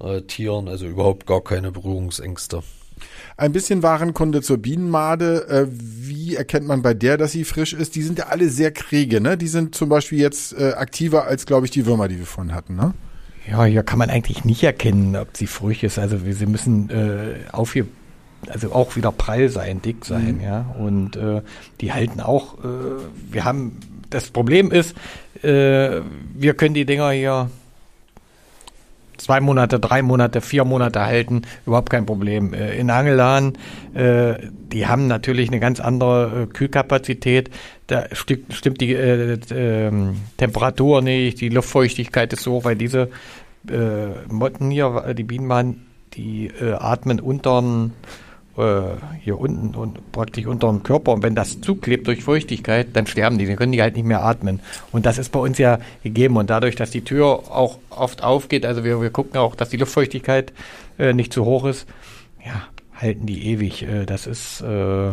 äh, 0.00 0.22
Tieren, 0.22 0.66
also 0.66 0.86
überhaupt 0.86 1.26
gar 1.26 1.42
keine 1.42 1.70
Berührungsängste. 1.70 2.62
Ein 3.36 3.52
bisschen 3.52 3.82
Warenkunde 3.82 4.42
zur 4.42 4.58
Bienenmade. 4.58 5.48
Äh, 5.48 5.66
wie 5.70 6.36
erkennt 6.36 6.66
man 6.66 6.82
bei 6.82 6.94
der, 6.94 7.16
dass 7.16 7.32
sie 7.32 7.44
frisch 7.44 7.72
ist? 7.72 7.94
Die 7.94 8.02
sind 8.02 8.18
ja 8.18 8.26
alle 8.26 8.48
sehr 8.48 8.70
kräge, 8.70 9.20
ne? 9.20 9.36
Die 9.36 9.48
sind 9.48 9.74
zum 9.74 9.88
Beispiel 9.88 10.18
jetzt 10.18 10.58
äh, 10.58 10.72
aktiver 10.72 11.26
als, 11.26 11.46
glaube 11.46 11.66
ich, 11.66 11.70
die 11.70 11.86
Würmer, 11.86 12.08
die 12.08 12.18
wir 12.18 12.26
vorhin 12.26 12.54
hatten, 12.54 12.76
ne? 12.76 12.94
Ja, 13.50 13.64
hier 13.64 13.82
kann 13.82 13.98
man 13.98 14.10
eigentlich 14.10 14.44
nicht 14.44 14.62
erkennen, 14.62 15.16
ob 15.16 15.36
sie 15.36 15.46
frisch 15.46 15.82
ist. 15.82 15.98
Also 15.98 16.26
wir, 16.26 16.34
sie 16.34 16.46
müssen 16.46 16.90
äh, 16.90 17.36
auf 17.52 17.72
hier, 17.72 17.86
also 18.48 18.72
auch 18.72 18.96
wieder 18.96 19.10
prall 19.10 19.48
sein, 19.48 19.80
dick 19.80 20.04
sein, 20.04 20.36
mhm. 20.36 20.42
ja. 20.42 20.74
Und 20.78 21.16
äh, 21.16 21.42
die 21.80 21.92
halten 21.92 22.20
auch, 22.20 22.58
äh, 22.62 23.00
wir 23.30 23.44
haben, 23.44 23.78
das 24.10 24.30
Problem 24.30 24.70
ist, 24.70 24.94
äh, 25.42 26.00
wir 26.34 26.54
können 26.54 26.74
die 26.74 26.84
Dinger 26.84 27.10
hier 27.10 27.50
zwei 29.18 29.40
Monate, 29.40 29.78
drei 29.78 30.02
Monate, 30.02 30.40
vier 30.40 30.64
Monate 30.64 31.04
halten, 31.04 31.42
überhaupt 31.66 31.90
kein 31.90 32.06
Problem. 32.06 32.54
Äh, 32.54 32.76
in 32.78 32.90
Angellahn, 32.90 33.58
äh, 33.94 34.34
die 34.72 34.86
haben 34.86 35.06
natürlich 35.06 35.48
eine 35.48 35.60
ganz 35.60 35.80
andere 35.80 36.44
äh, 36.44 36.46
Kühlkapazität. 36.46 37.50
Da 37.86 38.06
stimmt, 38.12 38.80
die 38.80 38.94
äh, 38.94 39.34
äh, 39.34 39.92
Temperatur 40.36 41.02
nicht, 41.02 41.40
die 41.40 41.48
Luftfeuchtigkeit 41.48 42.32
ist 42.32 42.42
so 42.42 42.64
weil 42.64 42.76
diese 42.76 43.10
Motten 44.28 44.70
hier, 44.70 45.14
die 45.14 45.24
Bienenmann, 45.24 45.82
die 46.14 46.50
atmen 46.78 47.20
unterm 47.20 47.92
hier 49.22 49.38
unten 49.38 49.74
und 49.74 50.12
praktisch 50.12 50.46
unter 50.46 50.68
dem 50.68 50.82
Körper 50.82 51.12
und 51.12 51.22
wenn 51.22 51.34
das 51.34 51.60
zuklebt 51.60 52.06
durch 52.06 52.24
Feuchtigkeit, 52.24 52.88
dann 52.94 53.06
sterben 53.06 53.38
die, 53.38 53.46
dann 53.46 53.56
können 53.56 53.72
die 53.72 53.82
halt 53.82 53.96
nicht 53.96 54.04
mehr 54.06 54.24
atmen. 54.24 54.60
Und 54.90 55.06
das 55.06 55.18
ist 55.18 55.30
bei 55.30 55.38
uns 55.38 55.58
ja 55.58 55.78
gegeben 56.02 56.36
und 56.36 56.50
dadurch, 56.50 56.74
dass 56.74 56.90
die 56.90 57.02
Tür 57.02 57.26
auch 57.26 57.78
oft 57.90 58.22
aufgeht, 58.22 58.66
also 58.66 58.84
wir, 58.84 59.00
wir 59.00 59.10
gucken 59.10 59.36
auch, 59.38 59.54
dass 59.54 59.68
die 59.68 59.76
Luftfeuchtigkeit 59.76 60.52
äh, 60.98 61.12
nicht 61.12 61.32
zu 61.32 61.44
hoch 61.44 61.66
ist, 61.66 61.86
ja, 62.44 62.62
halten 62.94 63.26
die 63.26 63.46
ewig. 63.46 63.82
Äh, 63.82 64.06
das 64.06 64.26
ist 64.26 64.60
äh, 64.62 65.12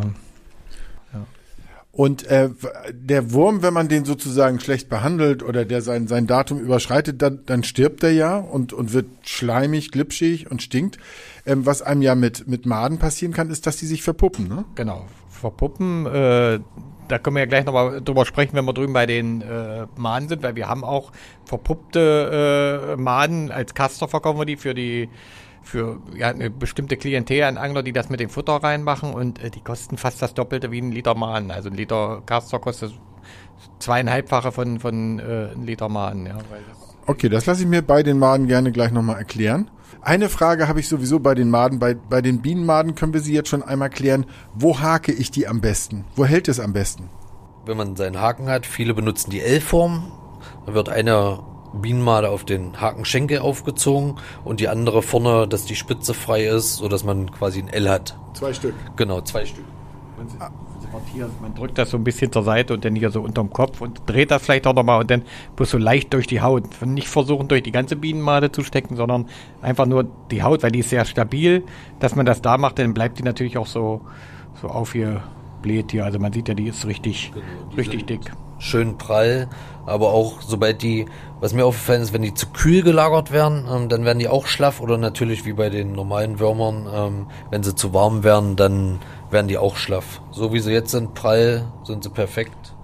und 1.95 2.27
äh, 2.27 2.49
der 2.91 3.31
Wurm, 3.31 3.61
wenn 3.61 3.73
man 3.73 3.87
den 3.87 4.03
sozusagen 4.03 4.59
schlecht 4.59 4.89
behandelt 4.89 5.43
oder 5.43 5.63
der 5.63 5.81
sein, 5.81 6.07
sein 6.07 6.27
Datum 6.27 6.59
überschreitet, 6.59 7.21
dann, 7.21 7.39
dann 7.45 7.63
stirbt 7.63 8.03
er 8.03 8.11
ja 8.11 8.37
und, 8.37 8.73
und 8.73 8.91
wird 8.91 9.05
schleimig, 9.23 9.91
glitschig 9.91 10.51
und 10.51 10.61
stinkt. 10.61 10.97
Ähm, 11.45 11.65
was 11.65 11.81
einem 11.81 12.01
ja 12.01 12.15
mit, 12.15 12.47
mit 12.47 12.65
Maden 12.65 12.97
passieren 12.97 13.33
kann, 13.33 13.49
ist, 13.49 13.67
dass 13.67 13.77
die 13.77 13.85
sich 13.85 14.01
verpuppen, 14.01 14.47
ne? 14.47 14.65
Genau, 14.75 15.05
verpuppen. 15.29 16.05
Äh, 16.07 16.59
da 17.07 17.19
können 17.19 17.35
wir 17.35 17.41
ja 17.41 17.45
gleich 17.45 17.65
nochmal 17.65 18.01
drüber 18.01 18.25
sprechen, 18.25 18.55
wenn 18.55 18.65
wir 18.65 18.73
drüben 18.73 18.93
bei 18.93 19.05
den 19.05 19.41
äh, 19.41 19.85
Maden 19.95 20.27
sind, 20.27 20.41
weil 20.43 20.55
wir 20.55 20.67
haben 20.67 20.83
auch 20.83 21.11
verpuppte 21.45 22.95
äh, 22.95 22.99
Maden. 22.99 23.51
Als 23.51 23.75
Caster 23.75 24.07
verkaufen 24.07 24.39
wir 24.39 24.45
die 24.45 24.57
für 24.57 24.73
die 24.73 25.09
für 25.61 25.99
ja, 26.15 26.29
eine 26.29 26.49
bestimmte 26.49 26.95
Klientel 26.95 27.43
an 27.43 27.57
Angler, 27.57 27.81
die 27.83 27.91
das 27.91 28.09
mit 28.09 28.19
dem 28.19 28.29
Futter 28.29 28.53
reinmachen 28.53 29.13
und 29.13 29.43
äh, 29.43 29.49
die 29.49 29.61
kosten 29.61 29.97
fast 29.97 30.21
das 30.21 30.33
Doppelte 30.33 30.71
wie 30.71 30.79
ein 30.79 30.91
Liter 30.91 31.15
Mahn. 31.15 31.51
Also 31.51 31.69
ein 31.69 31.75
Liter 31.75 32.21
Castor 32.25 32.61
kostet 32.61 32.93
zweieinhalbfache 33.79 34.51
von, 34.51 34.79
von 34.79 35.19
äh, 35.19 35.51
ein 35.53 35.63
Liter 35.63 35.89
Mahn. 35.89 36.25
Ja, 36.27 36.37
okay, 37.07 37.29
das 37.29 37.45
lasse 37.45 37.63
ich 37.63 37.67
mir 37.67 37.81
bei 37.81 38.03
den 38.03 38.19
Maden 38.19 38.47
gerne 38.47 38.71
gleich 38.71 38.91
nochmal 38.91 39.17
erklären. 39.17 39.69
Eine 40.01 40.29
Frage 40.29 40.67
habe 40.67 40.79
ich 40.79 40.87
sowieso 40.87 41.19
bei 41.19 41.35
den 41.35 41.49
Maden. 41.49 41.79
Bei, 41.79 41.95
bei 41.95 42.21
den 42.21 42.41
Bienenmaden 42.41 42.95
können 42.95 43.13
wir 43.13 43.21
sie 43.21 43.33
jetzt 43.33 43.49
schon 43.49 43.63
einmal 43.63 43.89
klären. 43.89 44.25
Wo 44.53 44.79
hake 44.79 45.11
ich 45.11 45.31
die 45.31 45.47
am 45.47 45.61
besten? 45.61 46.05
Wo 46.15 46.25
hält 46.25 46.47
es 46.47 46.59
am 46.59 46.73
besten? 46.73 47.09
Wenn 47.65 47.77
man 47.77 47.95
seinen 47.95 48.21
Haken 48.21 48.47
hat, 48.47 48.65
viele 48.65 48.93
benutzen 48.93 49.31
die 49.31 49.41
L-Form. 49.41 50.11
Da 50.65 50.73
wird 50.73 50.89
einer 50.89 51.43
Bienenmade 51.73 52.29
auf 52.29 52.45
den 52.45 52.79
Hakenschenkel 52.79 53.39
aufgezogen 53.39 54.15
und 54.43 54.59
die 54.59 54.69
andere 54.69 55.01
vorne, 55.01 55.47
dass 55.47 55.65
die 55.65 55.75
Spitze 55.75 56.13
frei 56.13 56.45
ist, 56.45 56.75
so 56.75 56.87
dass 56.87 57.03
man 57.03 57.31
quasi 57.31 57.59
ein 57.59 57.67
L 57.67 57.89
hat. 57.89 58.17
Zwei 58.33 58.53
Stück. 58.53 58.75
Genau, 58.95 59.21
zwei 59.21 59.45
Stück. 59.45 59.65
Ah. 60.95 61.27
Man 61.41 61.53
drückt 61.55 61.77
das 61.77 61.89
so 61.89 61.97
ein 61.97 62.03
bisschen 62.03 62.31
zur 62.31 62.43
Seite 62.43 62.73
und 62.73 62.85
dann 62.85 62.95
hier 62.95 63.11
so 63.11 63.21
unterm 63.21 63.49
Kopf 63.49 63.81
und 63.81 64.01
dreht 64.05 64.31
das 64.31 64.43
vielleicht 64.43 64.67
auch 64.67 64.73
nochmal 64.73 65.01
und 65.01 65.11
dann 65.11 65.23
bloß 65.55 65.71
so 65.71 65.77
leicht 65.77 66.13
durch 66.13 66.27
die 66.27 66.41
Haut. 66.41 66.63
Nicht 66.85 67.07
versuchen, 67.07 67.47
durch 67.47 67.63
die 67.63 67.71
ganze 67.71 67.95
Bienenmade 67.95 68.51
zu 68.51 68.63
stecken, 68.63 68.95
sondern 68.95 69.27
einfach 69.61 69.85
nur 69.85 70.05
die 70.31 70.43
Haut, 70.43 70.63
weil 70.63 70.71
die 70.71 70.79
ist 70.79 70.89
sehr 70.89 71.05
stabil. 71.05 71.63
Dass 71.99 72.15
man 72.15 72.25
das 72.25 72.41
da 72.41 72.57
macht, 72.57 72.79
dann 72.79 72.93
bleibt 72.93 73.19
die 73.19 73.23
natürlich 73.23 73.57
auch 73.57 73.67
so, 73.67 74.01
so 74.61 74.67
aufgebläht 74.67 75.91
hier. 75.91 76.05
Also 76.05 76.19
man 76.19 76.33
sieht 76.33 76.47
ja, 76.47 76.53
die 76.53 76.67
ist 76.67 76.85
richtig, 76.85 77.31
genau, 77.33 77.75
richtig 77.75 78.05
dick 78.05 78.31
schön 78.57 78.97
prall, 78.97 79.47
aber 79.85 80.11
auch 80.11 80.41
sobald 80.41 80.81
die, 80.81 81.05
was 81.39 81.53
mir 81.53 81.65
aufgefallen 81.65 82.01
ist, 82.01 82.13
wenn 82.13 82.21
die 82.21 82.33
zu 82.33 82.47
kühl 82.47 82.81
gelagert 82.81 83.31
werden, 83.31 83.65
ähm, 83.71 83.89
dann 83.89 84.05
werden 84.05 84.19
die 84.19 84.27
auch 84.27 84.47
schlaff 84.47 84.81
oder 84.81 84.97
natürlich 84.97 85.45
wie 85.45 85.53
bei 85.53 85.69
den 85.69 85.93
normalen 85.93 86.39
Würmern, 86.39 86.87
ähm, 86.93 87.27
wenn 87.51 87.63
sie 87.63 87.75
zu 87.75 87.93
warm 87.93 88.23
werden, 88.23 88.55
dann 88.55 88.99
werden 89.31 89.47
die 89.47 89.57
auch 89.57 89.77
schlaff. 89.77 90.21
So 90.31 90.53
wie 90.53 90.59
sie 90.59 90.71
jetzt 90.71 90.91
sind, 90.91 91.13
prall, 91.13 91.71
sind 91.83 92.03
sie 92.03 92.09
perfekt. 92.09 92.75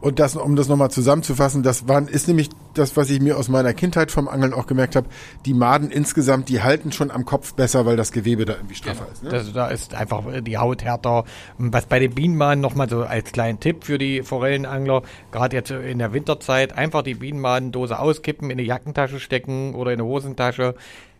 Und 0.00 0.18
das, 0.20 0.36
um 0.36 0.54
das 0.56 0.68
nochmal 0.68 0.90
zusammenzufassen, 0.90 1.62
das 1.62 1.88
war, 1.88 2.06
ist 2.08 2.28
nämlich 2.28 2.50
das, 2.74 2.96
was 2.96 3.08
ich 3.10 3.20
mir 3.20 3.38
aus 3.38 3.48
meiner 3.48 3.72
Kindheit 3.72 4.10
vom 4.10 4.28
Angeln 4.28 4.52
auch 4.52 4.66
gemerkt 4.66 4.94
habe. 4.94 5.08
Die 5.46 5.54
Maden 5.54 5.90
insgesamt, 5.90 6.48
die 6.48 6.62
halten 6.62 6.92
schon 6.92 7.10
am 7.10 7.24
Kopf 7.24 7.54
besser, 7.54 7.86
weil 7.86 7.96
das 7.96 8.12
Gewebe 8.12 8.44
da 8.44 8.54
irgendwie 8.54 8.74
straffer 8.74 9.06
genau. 9.06 9.12
ist. 9.12 9.22
Ne? 9.24 9.30
Das, 9.30 9.52
da 9.52 9.68
ist 9.68 9.94
einfach 9.94 10.22
die 10.42 10.58
Haut 10.58 10.84
härter. 10.84 11.24
Was 11.58 11.86
bei 11.86 11.98
den 11.98 12.14
Bienenmaden 12.14 12.60
nochmal 12.60 12.88
so 12.88 13.02
als 13.02 13.32
kleinen 13.32 13.58
Tipp 13.58 13.84
für 13.84 13.96
die 13.98 14.22
Forellenangler, 14.22 15.02
gerade 15.32 15.56
jetzt 15.56 15.70
in 15.70 15.98
der 15.98 16.12
Winterzeit, 16.12 16.76
einfach 16.76 17.02
die 17.02 17.14
Bienenmadendose 17.14 17.98
auskippen, 17.98 18.50
in 18.50 18.58
eine 18.58 18.66
Jackentasche 18.66 19.18
stecken 19.18 19.74
oder 19.74 19.92
in 19.92 20.00
eine 20.00 20.08
Hosentasche. 20.08 20.74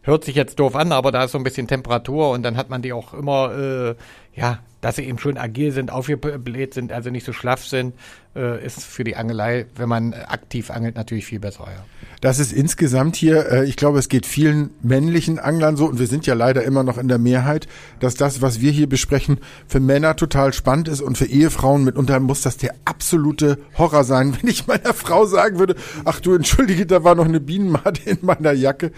Hört 0.07 0.25
sich 0.25 0.37
jetzt 0.37 0.61
doof 0.61 0.77
an, 0.77 0.93
aber 0.93 1.11
da 1.11 1.25
ist 1.25 1.33
so 1.33 1.39
ein 1.39 1.43
bisschen 1.43 1.67
Temperatur 1.67 2.31
und 2.31 2.45
dann 2.45 2.57
hat 2.57 2.71
man 2.71 2.81
die 2.81 2.93
auch 2.93 3.13
immer, 3.13 3.53
äh, 3.59 3.95
ja, 4.39 4.61
dass 4.81 4.95
sie 4.95 5.03
eben 5.03 5.19
schon 5.19 5.37
agil 5.37 5.73
sind, 5.73 5.91
aufgebläht 5.91 6.75
sind, 6.75 6.93
also 6.93 7.11
nicht 7.11 7.27
so 7.27 7.33
schlaff 7.33 7.67
sind, 7.67 7.93
äh, 8.37 8.65
ist 8.65 8.85
für 8.85 9.03
die 9.03 9.17
Angelei, 9.17 9.67
wenn 9.75 9.89
man 9.89 10.15
aktiv 10.15 10.71
angelt, 10.71 10.95
natürlich 10.95 11.27
viel 11.27 11.41
besser. 11.41 11.65
Ja. 11.65 11.85
Das 12.21 12.39
ist 12.39 12.53
insgesamt 12.53 13.17
hier, 13.17 13.51
äh, 13.51 13.65
ich 13.65 13.75
glaube, 13.75 13.99
es 13.99 14.09
geht 14.09 14.27
vielen 14.27 14.71
männlichen 14.81 15.41
Anglern 15.41 15.77
so, 15.77 15.87
und 15.87 15.99
wir 15.99 16.07
sind 16.07 16.25
ja 16.25 16.35
leider 16.35 16.63
immer 16.63 16.85
noch 16.85 16.99
in 16.99 17.09
der 17.09 17.19
Mehrheit, 17.19 17.67
dass 17.99 18.15
das, 18.15 18.41
was 18.43 18.61
wir 18.61 18.71
hier 18.71 18.89
besprechen, 18.89 19.41
für 19.67 19.81
Männer 19.81 20.15
total 20.15 20.53
spannend 20.53 20.87
ist 20.87 21.01
und 21.01 21.19
für 21.19 21.27
Ehefrauen 21.27 21.83
mitunter 21.83 22.21
muss 22.21 22.43
das 22.43 22.57
der 22.59 22.77
absolute 22.85 23.59
Horror 23.77 24.05
sein, 24.05 24.37
wenn 24.41 24.49
ich 24.49 24.69
meiner 24.69 24.95
Frau 24.95 25.27
sagen 25.27 25.59
würde, 25.59 25.75
ach 26.05 26.21
du 26.21 26.35
entschuldige, 26.35 26.87
da 26.87 27.03
war 27.03 27.17
noch 27.17 27.25
eine 27.25 27.41
Bienenmade 27.41 28.03
in 28.05 28.19
meiner 28.23 28.53
Jacke. 28.53 28.93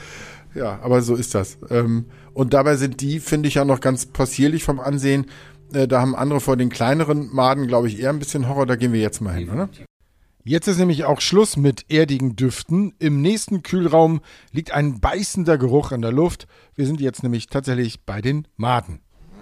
Ja, 0.54 0.78
aber 0.82 1.02
so 1.02 1.14
ist 1.14 1.34
das. 1.34 1.58
Ähm, 1.70 2.06
und 2.34 2.54
dabei 2.54 2.76
sind 2.76 3.00
die, 3.00 3.20
finde 3.20 3.48
ich 3.48 3.54
ja 3.54 3.64
noch 3.64 3.80
ganz 3.80 4.06
possierlich 4.06 4.64
vom 4.64 4.80
Ansehen. 4.80 5.26
Äh, 5.72 5.88
da 5.88 6.00
haben 6.00 6.14
andere 6.14 6.40
vor 6.40 6.56
den 6.56 6.68
kleineren 6.68 7.28
Maden, 7.32 7.66
glaube 7.66 7.88
ich, 7.88 8.00
eher 8.00 8.10
ein 8.10 8.18
bisschen 8.18 8.48
Horror. 8.48 8.66
Da 8.66 8.76
gehen 8.76 8.92
wir 8.92 9.00
jetzt 9.00 9.20
mal 9.20 9.34
hin, 9.34 9.50
oder? 9.50 9.68
Jetzt 10.44 10.66
ist 10.66 10.78
nämlich 10.78 11.04
auch 11.04 11.20
Schluss 11.20 11.56
mit 11.56 11.84
erdigen 11.90 12.34
Düften. 12.34 12.94
Im 12.98 13.20
nächsten 13.20 13.62
Kühlraum 13.62 14.20
liegt 14.50 14.72
ein 14.72 15.00
beißender 15.00 15.58
Geruch 15.58 15.92
in 15.92 16.00
der 16.00 16.12
Luft. 16.12 16.46
Wir 16.74 16.86
sind 16.86 17.00
jetzt 17.00 17.22
nämlich 17.22 17.48
tatsächlich 17.48 18.04
bei 18.04 18.22
den 18.22 18.48
Maden. 18.56 19.00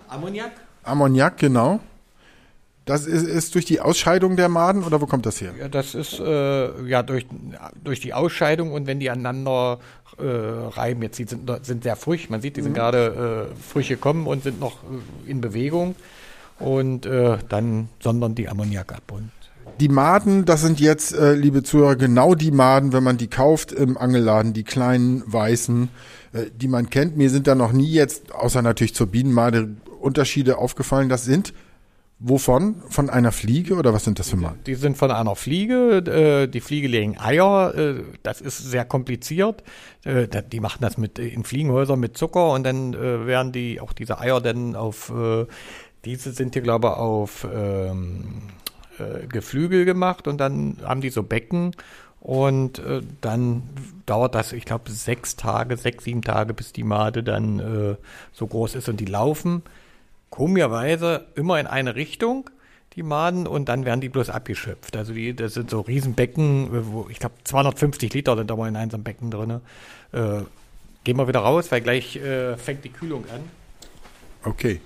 Ammoniak? 0.08 0.50
Ammoniak, 0.82 1.36
genau. 1.36 1.80
Das 2.86 3.04
ist, 3.04 3.24
ist 3.24 3.54
durch 3.56 3.64
die 3.64 3.80
Ausscheidung 3.80 4.36
der 4.36 4.48
Maden 4.48 4.84
oder 4.84 5.00
wo 5.00 5.06
kommt 5.06 5.26
das 5.26 5.40
her? 5.40 5.52
Ja, 5.58 5.68
das 5.68 5.96
ist 5.96 6.20
äh, 6.20 6.88
ja 6.88 7.02
durch, 7.02 7.26
durch 7.82 7.98
die 7.98 8.14
Ausscheidung 8.14 8.72
und 8.72 8.86
wenn 8.86 9.00
die 9.00 9.10
aneinander 9.10 9.80
äh, 10.18 10.22
reiben. 10.24 11.02
Jetzt 11.02 11.18
die 11.18 11.24
sind, 11.24 11.50
sind 11.62 11.82
sehr 11.82 11.96
frisch. 11.96 12.30
Man 12.30 12.40
sieht, 12.40 12.56
die 12.56 12.62
sind 12.62 12.72
mhm. 12.72 12.76
gerade 12.76 13.48
äh, 13.50 13.60
frisch 13.60 13.88
gekommen 13.88 14.28
und 14.28 14.44
sind 14.44 14.60
noch 14.60 14.78
äh, 14.84 15.30
in 15.30 15.40
Bewegung. 15.40 15.96
Und 16.60 17.06
äh, 17.06 17.38
dann 17.48 17.88
sondern 17.98 18.36
die 18.36 18.48
Ammoniak 18.48 18.92
ab. 18.92 19.02
Und 19.08 19.30
die 19.80 19.88
Maden, 19.88 20.44
das 20.44 20.62
sind 20.62 20.78
jetzt, 20.78 21.12
äh, 21.12 21.34
liebe 21.34 21.64
Zuhörer, 21.64 21.96
genau 21.96 22.36
die 22.36 22.52
Maden, 22.52 22.92
wenn 22.92 23.02
man 23.02 23.18
die 23.18 23.26
kauft 23.26 23.72
im 23.72 23.98
Angelladen, 23.98 24.52
die 24.52 24.62
kleinen 24.62 25.24
weißen, 25.26 25.88
äh, 26.32 26.44
die 26.54 26.68
man 26.68 26.88
kennt. 26.88 27.16
Mir 27.16 27.30
sind 27.30 27.48
da 27.48 27.56
noch 27.56 27.72
nie 27.72 27.90
jetzt, 27.90 28.32
außer 28.32 28.62
natürlich 28.62 28.94
zur 28.94 29.08
Bienenmade, 29.08 29.76
Unterschiede 30.00 30.58
aufgefallen. 30.58 31.08
Das 31.08 31.24
sind 31.24 31.52
Wovon? 32.18 32.76
Von 32.88 33.10
einer 33.10 33.30
Fliege 33.30 33.74
oder 33.74 33.92
was 33.92 34.04
sind 34.04 34.18
das 34.18 34.30
für 34.30 34.36
Mal? 34.36 34.54
Die 34.66 34.74
sind 34.74 34.96
von 34.96 35.10
einer 35.10 35.36
Fliege. 35.36 35.98
Äh, 35.98 36.48
die 36.48 36.62
Fliege 36.62 36.88
legen 36.88 37.18
Eier. 37.18 37.74
Äh, 37.74 38.04
das 38.22 38.40
ist 38.40 38.56
sehr 38.56 38.86
kompliziert. 38.86 39.62
Äh, 40.04 40.26
die 40.50 40.60
machen 40.60 40.78
das 40.80 40.96
mit 40.96 41.18
in 41.18 41.44
Fliegenhäusern 41.44 42.00
mit 42.00 42.16
Zucker 42.16 42.52
und 42.52 42.64
dann 42.64 42.94
werden 42.94 43.52
die 43.52 43.80
auch 43.80 43.92
diese 43.92 44.18
Eier 44.18 44.40
dann 44.40 44.76
auf 44.76 45.12
diese 46.04 46.32
sind 46.32 46.54
hier 46.54 46.62
glaube 46.62 46.88
ich 46.88 46.94
auf 46.94 47.46
ähm, 47.52 48.42
Geflügel 49.28 49.84
gemacht 49.84 50.26
und 50.26 50.38
dann 50.38 50.78
haben 50.82 51.00
die 51.00 51.10
so 51.10 51.22
Becken 51.22 51.72
und 52.20 52.80
dann 53.20 53.62
dauert 54.06 54.34
das, 54.34 54.52
ich 54.52 54.64
glaube, 54.64 54.90
sechs 54.90 55.36
Tage, 55.36 55.76
sechs, 55.76 56.04
sieben 56.04 56.22
Tage, 56.22 56.54
bis 56.54 56.72
die 56.72 56.82
Made 56.82 57.22
dann 57.22 57.96
so 58.32 58.46
groß 58.46 58.76
ist 58.76 58.88
und 58.88 59.00
die 59.00 59.04
laufen 59.04 59.62
komischerweise 60.30 61.26
immer 61.34 61.58
in 61.60 61.66
eine 61.66 61.94
Richtung, 61.94 62.50
die 62.94 63.02
Maden, 63.02 63.46
und 63.46 63.68
dann 63.68 63.84
werden 63.84 64.00
die 64.00 64.08
bloß 64.08 64.30
abgeschöpft. 64.30 64.96
Also 64.96 65.12
die, 65.12 65.34
das 65.34 65.54
sind 65.54 65.70
so 65.70 65.80
Riesenbecken, 65.80 66.68
wo 66.92 67.08
ich 67.10 67.18
glaube 67.18 67.34
250 67.44 68.12
Liter 68.14 68.36
sind 68.36 68.50
da 68.50 68.56
mal 68.56 68.68
in 68.68 68.76
einem 68.76 69.02
Becken 69.02 69.30
drin. 69.30 69.60
Äh, 70.12 70.40
gehen 71.04 71.16
wir 71.16 71.28
wieder 71.28 71.40
raus, 71.40 71.70
weil 71.70 71.82
gleich 71.82 72.16
äh, 72.16 72.56
fängt 72.56 72.84
die 72.84 72.90
Kühlung 72.90 73.24
an. 73.30 73.40
Okay. 74.44 74.80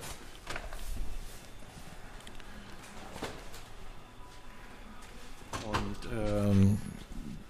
Und 5.62 6.08
ähm, 6.12 6.78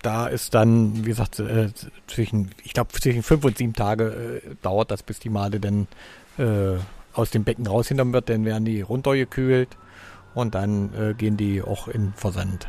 da 0.02 0.26
ist 0.28 0.54
dann, 0.54 1.04
wie 1.04 1.10
gesagt, 1.10 1.38
äh, 1.40 1.68
zwischen, 2.06 2.50
ich 2.64 2.72
glaube, 2.72 2.92
zwischen 2.92 3.22
fünf 3.22 3.44
und 3.44 3.58
sieben 3.58 3.74
Tage 3.74 4.42
äh, 4.44 4.54
dauert 4.62 4.90
das, 4.90 5.02
bis 5.02 5.18
die 5.18 5.30
Made 5.30 5.60
dann 5.60 5.86
äh, 6.38 6.78
aus 7.20 7.30
dem 7.30 7.44
Becken 7.44 7.66
rausgenommen 7.66 8.12
wird. 8.12 8.28
Dann 8.28 8.44
werden 8.44 8.64
die 8.64 8.80
runtergekühlt 8.80 9.76
und 10.34 10.54
dann 10.54 10.92
äh, 10.94 11.14
gehen 11.14 11.36
die 11.36 11.62
auch 11.62 11.88
in 11.88 12.12
Versand. 12.14 12.66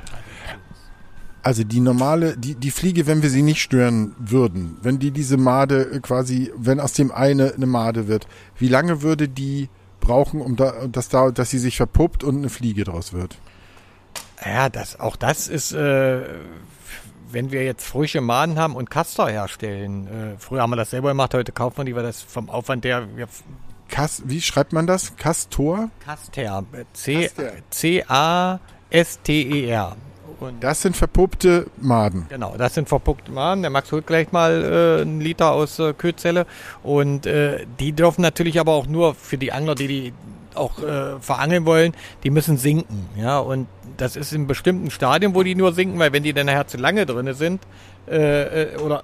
Also 1.43 1.63
die 1.63 1.79
normale, 1.79 2.38
die, 2.38 2.53
die 2.53 2.70
Fliege, 2.70 3.08
wenn 3.08 3.24
wir 3.24 3.29
sie 3.31 3.41
nicht 3.41 3.62
stören 3.62 4.15
würden, 4.20 4.77
wenn 4.84 5.00
die 5.00 5.12
diese 5.12 5.38
Made 5.38 5.91
äh, 5.91 6.00
quasi, 6.00 6.51
wenn 6.55 6.79
aus 6.79 6.93
dem 6.93 7.12
eine 7.12 7.53
eine 7.55 7.65
Made 7.65 8.08
wird, 8.08 8.27
wie 8.58 8.67
lange 8.67 9.01
würde 9.01 9.27
die 9.27 9.70
brauchen, 10.00 10.41
um 10.41 10.55
da, 10.55 10.88
dass 10.88 11.10
da, 11.10 11.31
dass 11.31 11.50
sie 11.50 11.60
sich 11.60 11.77
verpuppt 11.77 12.24
und 12.24 12.38
eine 12.38 12.50
Fliege 12.50 12.84
draus 12.84 13.13
wird? 13.13 13.38
Ja, 14.46 14.70
das, 14.70 15.00
auch 15.00 15.15
das 15.15 15.48
ist, 15.48 15.72
äh, 15.72 16.22
wenn 17.31 17.51
wir 17.51 17.63
jetzt 17.63 17.86
frische 17.86 18.22
Maden 18.22 18.60
haben 18.60 18.75
und 18.75 18.89
Castor 18.89 19.29
herstellen. 19.29 20.08
Äh, 20.08 20.38
früher 20.38 20.62
haben 20.62 20.72
wir 20.72 20.75
das 20.75 20.91
selber 20.91 21.10
gemacht, 21.10 21.34
heute 21.34 21.51
kauft 21.51 21.77
man 21.77 21.86
die, 21.86 21.96
weil 21.96 22.03
das 22.03 22.22
vom 22.22 22.50
Aufwand 22.50 22.84
der, 22.84 23.15
wir 23.15 23.27
Kas, 23.92 24.24
wie 24.26 24.42
schreibt 24.42 24.74
man 24.74 24.88
das? 24.88 25.16
Castor? 25.18 25.90
Caster, 26.04 26.64
Caster. 27.04 27.52
C-A-S-T-E-R. 28.90 29.96
Und 30.40 30.64
Das 30.64 30.82
sind 30.82 30.98
verpuppte 30.98 31.68
Maden. 31.80 32.26
Genau, 32.30 32.56
das 32.58 32.74
sind 32.74 32.90
verpuckte 32.90 33.32
Maden. 33.32 33.62
Der 33.62 33.70
Max 33.70 33.92
holt 33.92 34.08
gleich 34.08 34.32
mal 34.32 34.98
äh, 34.98 35.02
einen 35.04 35.22
Liter 35.22 35.52
aus 35.52 35.78
äh, 35.78 35.94
Kötzelle. 35.94 36.48
Und 36.82 37.28
äh, 37.28 37.68
die 37.80 37.92
dürfen 37.92 38.24
natürlich 38.24 38.60
aber 38.60 38.72
auch 38.72 38.88
nur 38.88 39.14
für 39.14 39.38
die 39.38 39.52
Angler, 39.52 39.76
die 39.76 39.88
die 39.88 40.14
auch 40.56 40.82
äh, 40.82 41.20
verangeln 41.20 41.66
wollen, 41.66 41.94
die 42.24 42.30
müssen 42.30 42.58
sinken. 42.58 43.08
Ja, 43.16 43.40
und 43.40 43.68
das 43.98 44.16
ist 44.16 44.34
in 44.34 44.48
bestimmten 44.48 44.90
Stadien, 44.92 45.36
wo 45.36 45.44
die 45.44 45.56
nur 45.56 45.74
sinken, 45.74 46.00
weil 46.00 46.12
wenn 46.12 46.24
die 46.24 46.34
dann 46.34 46.48
nachher 46.48 46.68
zu 46.68 46.78
lange 46.78 47.06
drinne 47.06 47.34
sind 47.36 47.62
äh, 48.10 48.64
äh, 48.64 48.78
oder 48.78 49.04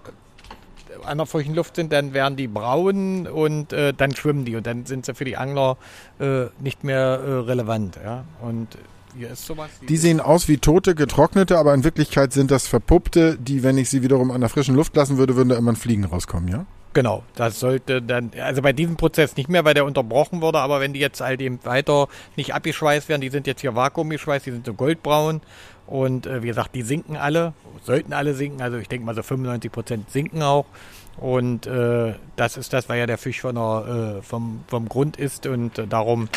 an 1.05 1.17
der 1.17 1.27
feuchten 1.27 1.55
Luft 1.55 1.75
sind, 1.75 1.91
dann 1.91 2.13
werden 2.13 2.35
die 2.35 2.47
braun 2.47 3.27
und 3.27 3.73
äh, 3.73 3.93
dann 3.93 4.15
schwimmen 4.15 4.45
die 4.45 4.55
und 4.55 4.65
dann 4.65 4.85
sind 4.85 5.05
sie 5.05 5.13
für 5.13 5.25
die 5.25 5.37
Angler 5.37 5.77
äh, 6.19 6.45
nicht 6.59 6.83
mehr 6.83 6.99
äh, 6.99 7.31
relevant. 7.39 7.99
Ja, 8.03 8.25
und 8.41 8.77
hier 9.17 9.31
ist 9.31 9.45
sowas. 9.45 9.69
Die 9.87 9.97
sehen 9.97 10.19
aus 10.19 10.47
wie 10.47 10.57
tote, 10.57 10.93
getrocknete, 10.93 11.57
aber 11.57 11.73
in 11.73 11.83
Wirklichkeit 11.83 12.33
sind 12.33 12.51
das 12.51 12.67
verpuppte, 12.67 13.37
die, 13.39 13.63
wenn 13.63 13.77
ich 13.77 13.89
sie 13.89 14.03
wiederum 14.03 14.31
an 14.31 14.41
der 14.41 14.49
frischen 14.49 14.75
Luft 14.75 14.95
lassen 14.95 15.17
würde, 15.17 15.35
würden 15.35 15.49
da 15.49 15.55
immer 15.55 15.71
ein 15.71 15.75
Fliegen 15.75 16.05
rauskommen, 16.05 16.49
ja? 16.49 16.65
Genau, 16.93 17.23
das 17.35 17.59
sollte 17.59 18.01
dann, 18.01 18.31
also 18.41 18.63
bei 18.63 18.73
diesem 18.73 18.95
Prozess 18.97 19.35
nicht 19.35 19.49
mehr, 19.49 19.63
weil 19.65 19.75
der 19.75 19.85
unterbrochen 19.85 20.41
wurde, 20.41 20.59
aber 20.59 20.79
wenn 20.79 20.93
die 20.93 20.99
jetzt 20.99 21.21
halt 21.21 21.41
eben 21.41 21.59
weiter 21.63 22.07
nicht 22.35 22.55
abgeschweißt 22.55 23.07
werden, 23.07 23.21
die 23.21 23.29
sind 23.29 23.45
jetzt 23.45 23.61
hier 23.61 23.75
vakuumgeschweißt, 23.75 24.47
die 24.47 24.51
sind 24.51 24.65
so 24.65 24.73
goldbraun 24.73 25.41
und 25.87 26.25
äh, 26.27 26.43
wie 26.43 26.47
gesagt, 26.47 26.75
die 26.75 26.83
sinken 26.83 27.17
alle, 27.17 27.53
sollten 27.83 28.13
alle 28.13 28.33
sinken, 28.33 28.61
also 28.61 28.77
ich 28.77 28.87
denke 28.87 29.05
mal 29.05 29.15
so 29.15 29.23
95 29.23 29.71
Prozent 29.71 30.11
sinken 30.11 30.41
auch 30.43 30.65
und 31.17 31.65
äh, 31.65 32.13
das 32.35 32.57
ist 32.57 32.73
das, 32.73 32.89
weil 32.89 32.99
ja 32.99 33.07
der 33.07 33.17
Fisch 33.17 33.41
von 33.41 33.55
der, 33.55 34.17
äh, 34.19 34.21
vom, 34.21 34.63
vom 34.67 34.87
Grund 34.87 35.17
ist 35.17 35.47
und 35.47 35.79
äh, 35.79 35.87
darum 35.87 36.29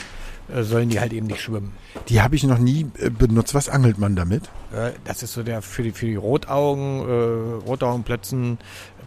äh, 0.49 0.63
sollen 0.63 0.89
die 0.89 1.01
halt 1.01 1.13
eben 1.13 1.27
nicht 1.27 1.43
schwimmen. 1.43 1.73
Die 2.09 2.23
habe 2.23 2.35
ich 2.35 2.45
noch 2.45 2.59
nie 2.59 2.87
äh, 2.99 3.11
benutzt. 3.11 3.55
Was 3.55 3.69
angelt 3.69 3.99
man 3.99 4.17
damit? 4.17 4.45
Äh, 4.73 4.93
Das 5.05 5.23
ist 5.23 5.35
so 5.35 5.43
der 5.43 5.61
für 5.61 5.83
die, 5.83 5.93
für 5.93 6.07
die 6.07 6.17
Rotaugen, 6.17 7.01
äh, 7.01 7.67
Rotaugenplötzen, 7.67 8.59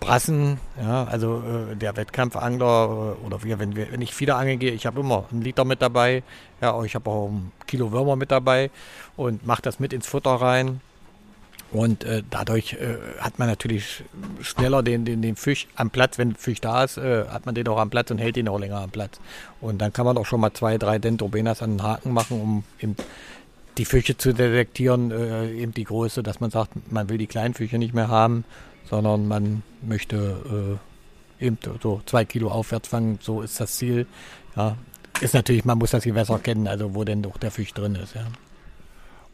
Brassen, 0.04 0.60
ja, 0.82 1.06
also 1.06 1.42
äh, 1.72 1.76
der 1.78 1.96
Wettkampfangler 1.96 3.16
äh, 3.22 3.26
oder 3.26 3.42
wir, 3.44 3.58
wenn 3.60 3.76
wir, 3.76 3.92
wenn 3.92 4.02
ich 4.02 4.20
wieder 4.20 4.38
angeln 4.38 4.60
gehe, 4.60 4.72
ich 4.72 4.86
habe 4.86 5.00
immer 5.00 5.26
einen 5.32 5.42
Liter 5.42 5.64
mit 5.64 5.82
dabei, 5.82 6.24
ja, 6.60 6.84
ich 6.84 6.94
habe 6.96 7.10
auch 7.10 7.30
ein 7.30 7.54
Kilo 7.68 7.94
Würmer 7.94 8.18
mit 8.18 8.30
dabei 8.30 8.70
und 9.16 9.48
mache 9.48 9.62
das 9.62 9.80
mit 9.80 9.94
ins 9.94 10.06
Futter 10.06 10.32
rein. 10.32 10.82
Und 11.72 12.04
äh, 12.04 12.22
dadurch 12.30 12.74
äh, 12.74 12.98
hat 13.20 13.40
man 13.40 13.48
natürlich 13.48 14.04
schneller 14.42 14.84
den, 14.84 15.06
den, 15.06 15.24
den 15.24 15.36
Fisch 15.36 15.68
am 15.76 15.90
Platz. 15.90 16.20
Wenn 16.20 16.36
Fisch 16.36 16.62
da 16.62 16.84
ist, 16.84 16.98
äh, 16.98 17.26
hat 17.30 17.48
man 17.48 17.56
den 17.56 17.68
auch 17.68 17.80
am 17.80 17.90
Platz 17.90 18.12
und 18.12 18.20
hält 18.20 18.38
ihn 18.38 18.48
auch 18.48 18.60
länger 18.60 18.82
am 18.82 18.92
Platz. 18.92 19.20
Und 19.60 19.80
dann 19.80 19.92
kann 19.92 20.06
man 20.06 20.18
auch 20.18 20.26
schon 20.26 20.42
mal 20.42 20.54
zwei, 20.54 20.78
drei 20.78 21.00
Dendrobenas 21.00 21.64
an 21.64 21.78
den 21.78 21.84
Haken 21.84 22.12
machen, 22.12 22.40
um 22.40 22.64
eben 22.80 22.96
die 23.80 23.86
Fische 23.86 24.16
zu 24.18 24.34
detektieren, 24.34 25.10
eben 25.58 25.74
die 25.74 25.86
Größe, 25.86 26.22
dass 26.22 26.40
man 26.40 26.52
sagt, 26.52 26.92
man 26.92 27.10
will 27.10 27.18
die 27.18 27.26
kleinen 27.26 27.56
Fische 27.56 27.80
nicht 27.80 27.96
mehr 27.96 28.08
haben, 28.08 28.44
sondern 28.90 29.28
man 29.28 29.64
möchte 29.82 30.80
äh, 31.40 31.46
eben 31.46 31.58
so 31.82 32.02
zwei 32.06 32.26
Kilo 32.26 32.50
aufwärts 32.50 32.88
fangen. 32.88 33.20
So 33.22 33.42
ist 33.42 33.60
das 33.60 33.78
Ziel. 33.78 34.08
Ja, 34.56 34.78
ist 35.22 35.34
natürlich, 35.34 35.66
man 35.66 35.78
muss 35.78 35.92
das 35.92 36.04
Gewässer 36.04 36.40
kennen, 36.40 36.68
also 36.68 36.96
wo 36.96 37.04
denn 37.04 37.22
doch 37.22 37.38
der 37.38 37.52
Fisch 37.52 37.74
drin 37.74 37.96
ist. 37.96 38.16
Ja. 38.16 38.26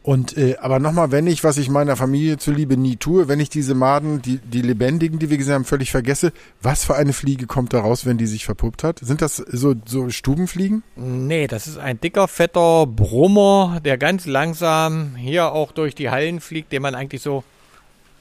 Und 0.02 0.38
äh, 0.38 0.56
aber 0.60 0.78
nochmal, 0.78 1.10
wenn 1.10 1.26
ich, 1.26 1.44
was 1.44 1.58
ich 1.58 1.68
meiner 1.68 1.94
Familie 1.94 2.38
zuliebe 2.38 2.78
nie 2.78 2.96
tue, 2.96 3.28
wenn 3.28 3.38
ich 3.38 3.50
diese 3.50 3.74
Maden, 3.74 4.22
die, 4.22 4.38
die 4.38 4.62
lebendigen, 4.62 5.18
die 5.18 5.28
wir 5.28 5.36
gesehen 5.36 5.54
haben, 5.54 5.64
völlig 5.66 5.90
vergesse, 5.90 6.32
was 6.62 6.84
für 6.84 6.96
eine 6.96 7.12
Fliege 7.12 7.46
kommt 7.46 7.74
da 7.74 7.80
raus, 7.80 8.06
wenn 8.06 8.16
die 8.16 8.26
sich 8.26 8.46
verpuppt 8.46 8.82
hat? 8.82 9.00
Sind 9.00 9.20
das 9.20 9.36
so, 9.36 9.74
so 9.84 10.08
Stubenfliegen? 10.08 10.82
Nee, 10.96 11.48
das 11.48 11.66
ist 11.66 11.76
ein 11.76 12.00
dicker, 12.00 12.28
fetter 12.28 12.86
Brummer, 12.86 13.80
der 13.84 13.98
ganz 13.98 14.24
langsam 14.24 15.16
hier 15.16 15.52
auch 15.52 15.70
durch 15.72 15.94
die 15.94 16.08
Hallen 16.08 16.40
fliegt, 16.40 16.72
den 16.72 16.80
man 16.80 16.94
eigentlich 16.94 17.20
so, 17.20 17.44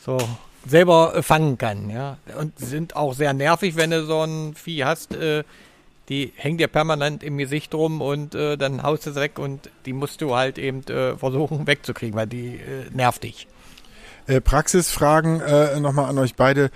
so 0.03 0.17
selber 0.67 1.13
äh, 1.15 1.23
fangen 1.23 1.57
kann. 1.57 1.89
Ja. 1.89 2.17
Und 2.37 2.57
sind 2.59 2.95
auch 2.95 3.13
sehr 3.13 3.33
nervig, 3.33 3.75
wenn 3.75 3.91
du 3.91 4.05
so 4.05 4.23
ein 4.23 4.53
Vieh 4.55 4.83
hast. 4.83 5.15
Äh, 5.15 5.43
die 6.09 6.33
hängt 6.35 6.59
dir 6.59 6.67
permanent 6.67 7.23
im 7.23 7.37
Gesicht 7.37 7.73
rum 7.75 8.01
und 8.01 8.33
äh, 8.33 8.57
dann 8.57 8.81
haust 8.81 9.05
du 9.05 9.11
es 9.11 9.15
weg 9.15 9.37
und 9.37 9.69
die 9.85 9.93
musst 9.93 10.21
du 10.21 10.35
halt 10.35 10.57
eben 10.57 10.83
äh, 10.87 11.15
versuchen 11.15 11.67
wegzukriegen, 11.67 12.17
weil 12.17 12.27
die 12.27 12.55
äh, 12.55 12.89
nervt 12.91 13.23
dich. 13.23 13.47
Äh, 14.25 14.41
Praxisfragen 14.41 15.39
äh, 15.39 15.79
nochmal 15.79 16.09
an 16.09 16.17
euch 16.17 16.35
beide. 16.35 16.71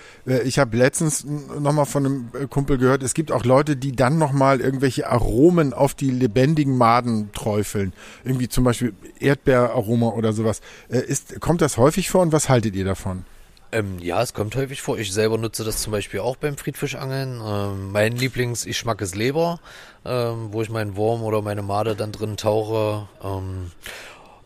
Ich 0.45 0.59
habe 0.59 0.77
letztens 0.77 1.25
nochmal 1.25 1.85
von 1.85 2.05
einem 2.05 2.49
Kumpel 2.49 2.77
gehört, 2.77 3.03
es 3.03 3.13
gibt 3.13 3.31
auch 3.31 3.43
Leute, 3.43 3.75
die 3.75 3.91
dann 3.95 4.17
nochmal 4.17 4.61
irgendwelche 4.61 5.09
Aromen 5.09 5.73
auf 5.73 5.93
die 5.93 6.09
lebendigen 6.09 6.77
Maden 6.77 7.31
träufeln. 7.31 7.93
Irgendwie 8.23 8.49
zum 8.49 8.63
Beispiel 8.63 8.93
Erdbeeraroma 9.19 10.09
oder 10.09 10.33
sowas. 10.33 10.61
Ist, 10.89 11.41
kommt 11.41 11.61
das 11.61 11.77
häufig 11.77 12.09
vor 12.09 12.21
und 12.21 12.31
was 12.31 12.49
haltet 12.49 12.75
ihr 12.75 12.85
davon? 12.85 13.25
Ähm, 13.73 13.97
ja, 13.99 14.21
es 14.21 14.33
kommt 14.33 14.55
häufig 14.55 14.83
vor. 14.83 14.99
Ich 14.99 15.11
selber 15.11 15.37
nutze 15.39 15.63
das 15.63 15.81
zum 15.81 15.91
Beispiel 15.91 16.19
auch 16.19 16.35
beim 16.35 16.57
Friedfischangeln. 16.57 17.41
Ähm, 17.43 17.91
mein 17.91 18.15
Lieblingsgeschmack 18.15 19.01
ist 19.01 19.15
Leber, 19.15 19.59
ähm, 20.05 20.49
wo 20.51 20.61
ich 20.61 20.69
meinen 20.69 20.95
Wurm 20.95 21.23
oder 21.23 21.41
meine 21.41 21.63
Made 21.63 21.95
dann 21.95 22.11
drin 22.11 22.37
tauche. 22.37 23.07
Ähm, 23.23 23.71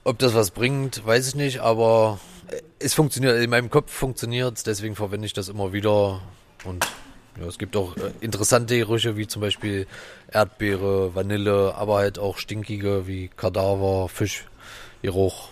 ob 0.05 0.17
das 0.19 0.33
was 0.33 0.51
bringt, 0.51 1.05
weiß 1.05 1.27
ich 1.27 1.35
nicht, 1.35 1.59
aber 1.59 2.19
es 2.79 2.93
funktioniert. 2.93 3.37
In 3.41 3.49
meinem 3.49 3.69
Kopf 3.69 3.91
funktioniert 3.91 4.65
deswegen 4.65 4.95
verwende 4.95 5.25
ich 5.25 5.33
das 5.33 5.49
immer 5.49 5.73
wieder. 5.73 6.21
Und 6.63 6.87
ja, 7.37 7.47
es 7.47 7.57
gibt 7.57 7.75
auch 7.75 7.97
äh, 7.97 8.11
interessante 8.21 8.77
Gerüche, 8.77 9.17
wie 9.17 9.27
zum 9.27 9.41
Beispiel 9.41 9.87
Erdbeere, 10.31 11.13
Vanille, 11.15 11.75
aber 11.75 11.97
halt 11.97 12.17
auch 12.17 12.37
stinkige 12.37 13.07
wie 13.07 13.27
Kadaver, 13.27 14.07
Fischgeruch. 14.07 15.49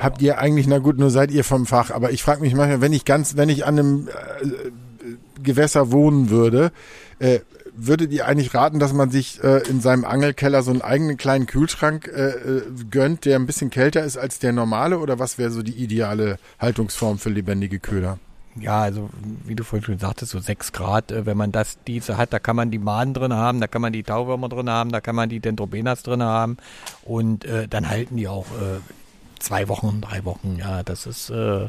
Habt 0.00 0.22
ihr 0.22 0.38
eigentlich, 0.38 0.66
na 0.66 0.78
gut, 0.78 0.98
nur 0.98 1.10
seid 1.10 1.30
ihr 1.30 1.44
vom 1.44 1.66
Fach, 1.66 1.90
aber 1.90 2.10
ich 2.10 2.22
frage 2.22 2.40
mich 2.40 2.54
manchmal, 2.54 2.80
wenn 2.80 2.92
ich 2.92 3.04
ganz, 3.04 3.36
wenn 3.36 3.48
ich 3.48 3.64
an 3.64 3.78
einem 3.78 4.08
äh, 4.08 5.42
Gewässer 5.42 5.90
wohnen 5.90 6.30
würde, 6.30 6.72
äh, 7.18 7.40
würdet 7.74 8.12
ihr 8.12 8.26
eigentlich 8.26 8.54
raten, 8.54 8.78
dass 8.78 8.92
man 8.92 9.10
sich 9.10 9.42
äh, 9.42 9.66
in 9.68 9.80
seinem 9.80 10.04
Angelkeller 10.04 10.62
so 10.62 10.70
einen 10.70 10.82
eigenen 10.82 11.16
kleinen 11.16 11.46
Kühlschrank 11.46 12.06
äh, 12.06 12.30
äh, 12.30 12.62
gönnt, 12.90 13.24
der 13.24 13.36
ein 13.36 13.46
bisschen 13.46 13.70
kälter 13.70 14.04
ist 14.04 14.16
als 14.16 14.38
der 14.38 14.52
normale? 14.52 14.98
Oder 14.98 15.18
was 15.18 15.38
wäre 15.38 15.50
so 15.50 15.62
die 15.62 15.72
ideale 15.72 16.38
Haltungsform 16.58 17.18
für 17.18 17.30
lebendige 17.30 17.78
Köder? 17.78 18.18
Ja, 18.60 18.82
also 18.82 19.08
wie 19.44 19.54
du 19.54 19.64
vorhin 19.64 19.84
schon 19.84 19.98
sagtest, 19.98 20.32
so 20.32 20.38
sechs 20.38 20.72
Grad, 20.72 21.10
äh, 21.10 21.24
wenn 21.24 21.38
man 21.38 21.52
das 21.52 21.78
diese 21.86 22.18
hat, 22.18 22.34
da 22.34 22.38
kann 22.38 22.56
man 22.56 22.70
die 22.70 22.78
Mahnen 22.78 23.14
drin 23.14 23.32
haben, 23.32 23.60
da 23.60 23.66
kann 23.66 23.80
man 23.80 23.94
die 23.94 24.02
Tauwürmer 24.02 24.50
drin 24.50 24.68
haben, 24.68 24.92
da 24.92 25.00
kann 25.00 25.16
man 25.16 25.30
die 25.30 25.40
Dendrobenas 25.40 26.02
drin 26.02 26.22
haben 26.22 26.58
und 27.04 27.46
äh, 27.46 27.66
dann 27.66 27.88
halten 27.88 28.16
die 28.16 28.28
auch 28.28 28.44
äh, 28.46 28.80
zwei 29.42 29.68
Wochen, 29.68 30.00
drei 30.00 30.24
Wochen. 30.24 30.56
Ja, 30.58 30.82
das 30.82 31.06
ist 31.06 31.30
äh, 31.30 31.68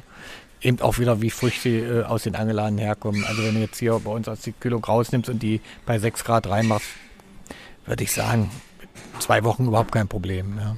eben 0.61 0.79
auch 0.81 0.99
wieder, 0.99 1.21
wie 1.21 1.29
Früchte 1.29 1.69
äh, 1.69 2.03
aus 2.03 2.23
den 2.23 2.35
Angeladen 2.35 2.77
herkommen. 2.77 3.25
Also 3.25 3.43
wenn 3.43 3.55
du 3.55 3.61
jetzt 3.61 3.77
hier 3.77 3.99
bei 3.99 4.11
uns 4.11 4.27
aus 4.27 4.41
die 4.41 4.53
Kühlung 4.53 4.83
rausnimmst 4.83 5.29
und 5.29 5.43
die 5.43 5.61
bei 5.85 5.99
sechs 5.99 6.23
Grad 6.23 6.47
reinmachst, 6.49 6.87
würde 7.85 8.03
ich 8.03 8.11
sagen, 8.11 8.49
zwei 9.19 9.43
Wochen 9.43 9.67
überhaupt 9.67 9.91
kein 9.91 10.07
Problem. 10.07 10.57
Ja. 10.57 10.77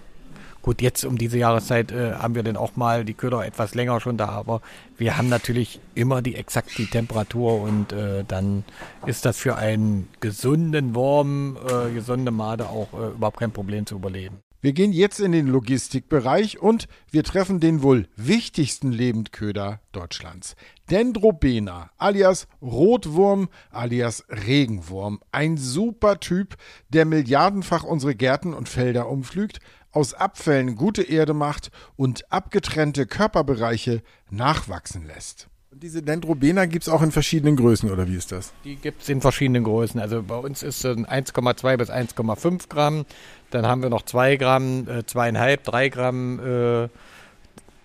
Gut, 0.65 0.81
jetzt 0.81 1.05
um 1.05 1.15
diese 1.15 1.37
Jahreszeit 1.37 1.91
äh, 1.91 2.13
haben 2.13 2.33
wir 2.33 2.41
dann 2.41 2.57
auch 2.57 2.75
mal 2.75 3.05
die 3.05 3.13
Köder 3.13 3.45
etwas 3.45 3.75
länger 3.75 4.01
schon 4.01 4.17
da, 4.17 4.29
aber 4.29 4.61
wir 4.97 5.15
haben 5.15 5.29
natürlich 5.29 5.79
immer 5.93 6.23
die 6.23 6.33
exakt 6.33 6.75
die 6.79 6.87
Temperatur 6.87 7.61
und 7.61 7.93
äh, 7.93 8.23
dann 8.27 8.63
ist 9.05 9.25
das 9.25 9.37
für 9.37 9.57
einen 9.57 10.07
gesunden 10.21 10.95
Wurm, 10.95 11.55
äh, 11.55 11.93
gesunde 11.93 12.31
Made 12.31 12.67
auch 12.67 12.87
äh, 12.93 13.11
überhaupt 13.11 13.37
kein 13.37 13.51
Problem 13.51 13.85
zu 13.85 13.93
überleben. 13.93 14.39
Wir 14.65 14.73
gehen 14.73 14.93
jetzt 14.93 15.19
in 15.19 15.31
den 15.31 15.45
Logistikbereich 15.45 16.59
und 16.59 16.87
wir 17.11 17.23
treffen 17.23 17.59
den 17.59 17.83
wohl 17.83 18.07
wichtigsten 18.15 18.91
Lebendköder 18.91 19.79
Deutschlands. 19.91 20.55
Dendrobena 20.89 21.91
alias 21.99 22.47
Rotwurm 22.63 23.49
alias 23.69 24.25
Regenwurm. 24.27 25.19
Ein 25.31 25.57
super 25.57 26.19
Typ, 26.19 26.55
der 26.89 27.05
milliardenfach 27.05 27.83
unsere 27.83 28.15
Gärten 28.15 28.55
und 28.55 28.67
Felder 28.67 29.07
umflügt, 29.07 29.59
aus 29.91 30.15
Abfällen 30.15 30.75
gute 30.75 31.03
Erde 31.03 31.35
macht 31.35 31.69
und 31.95 32.31
abgetrennte 32.31 33.05
Körperbereiche 33.05 34.01
nachwachsen 34.31 35.05
lässt. 35.05 35.47
Diese 35.81 36.01
Dendrobena 36.01 36.67
gibt 36.67 36.87
es 36.87 36.89
auch 36.89 37.01
in 37.01 37.11
verschiedenen 37.11 37.57
Größen, 37.57 37.91
oder 37.91 38.07
wie 38.07 38.15
ist 38.15 38.31
das? 38.31 38.53
Die 38.63 38.77
gibt 38.77 39.01
es 39.01 39.09
in 39.09 39.19
verschiedenen 39.19 39.65
Größen. 39.65 39.99
Also 39.99 40.23
bei 40.23 40.37
uns 40.37 40.63
ist 40.63 40.85
es 40.85 40.97
1,2 40.97 41.75
bis 41.75 41.89
1,5 41.89 42.69
Gramm. 42.69 43.05
Dann 43.51 43.67
haben 43.67 43.81
wir 43.81 43.89
noch 43.89 44.03
2 44.03 44.37
Gramm, 44.37 44.87
äh, 44.87 45.03
2,5, 45.03 45.57
3 45.63 45.89
Gramm. 45.89 46.39
Äh, 46.39 46.89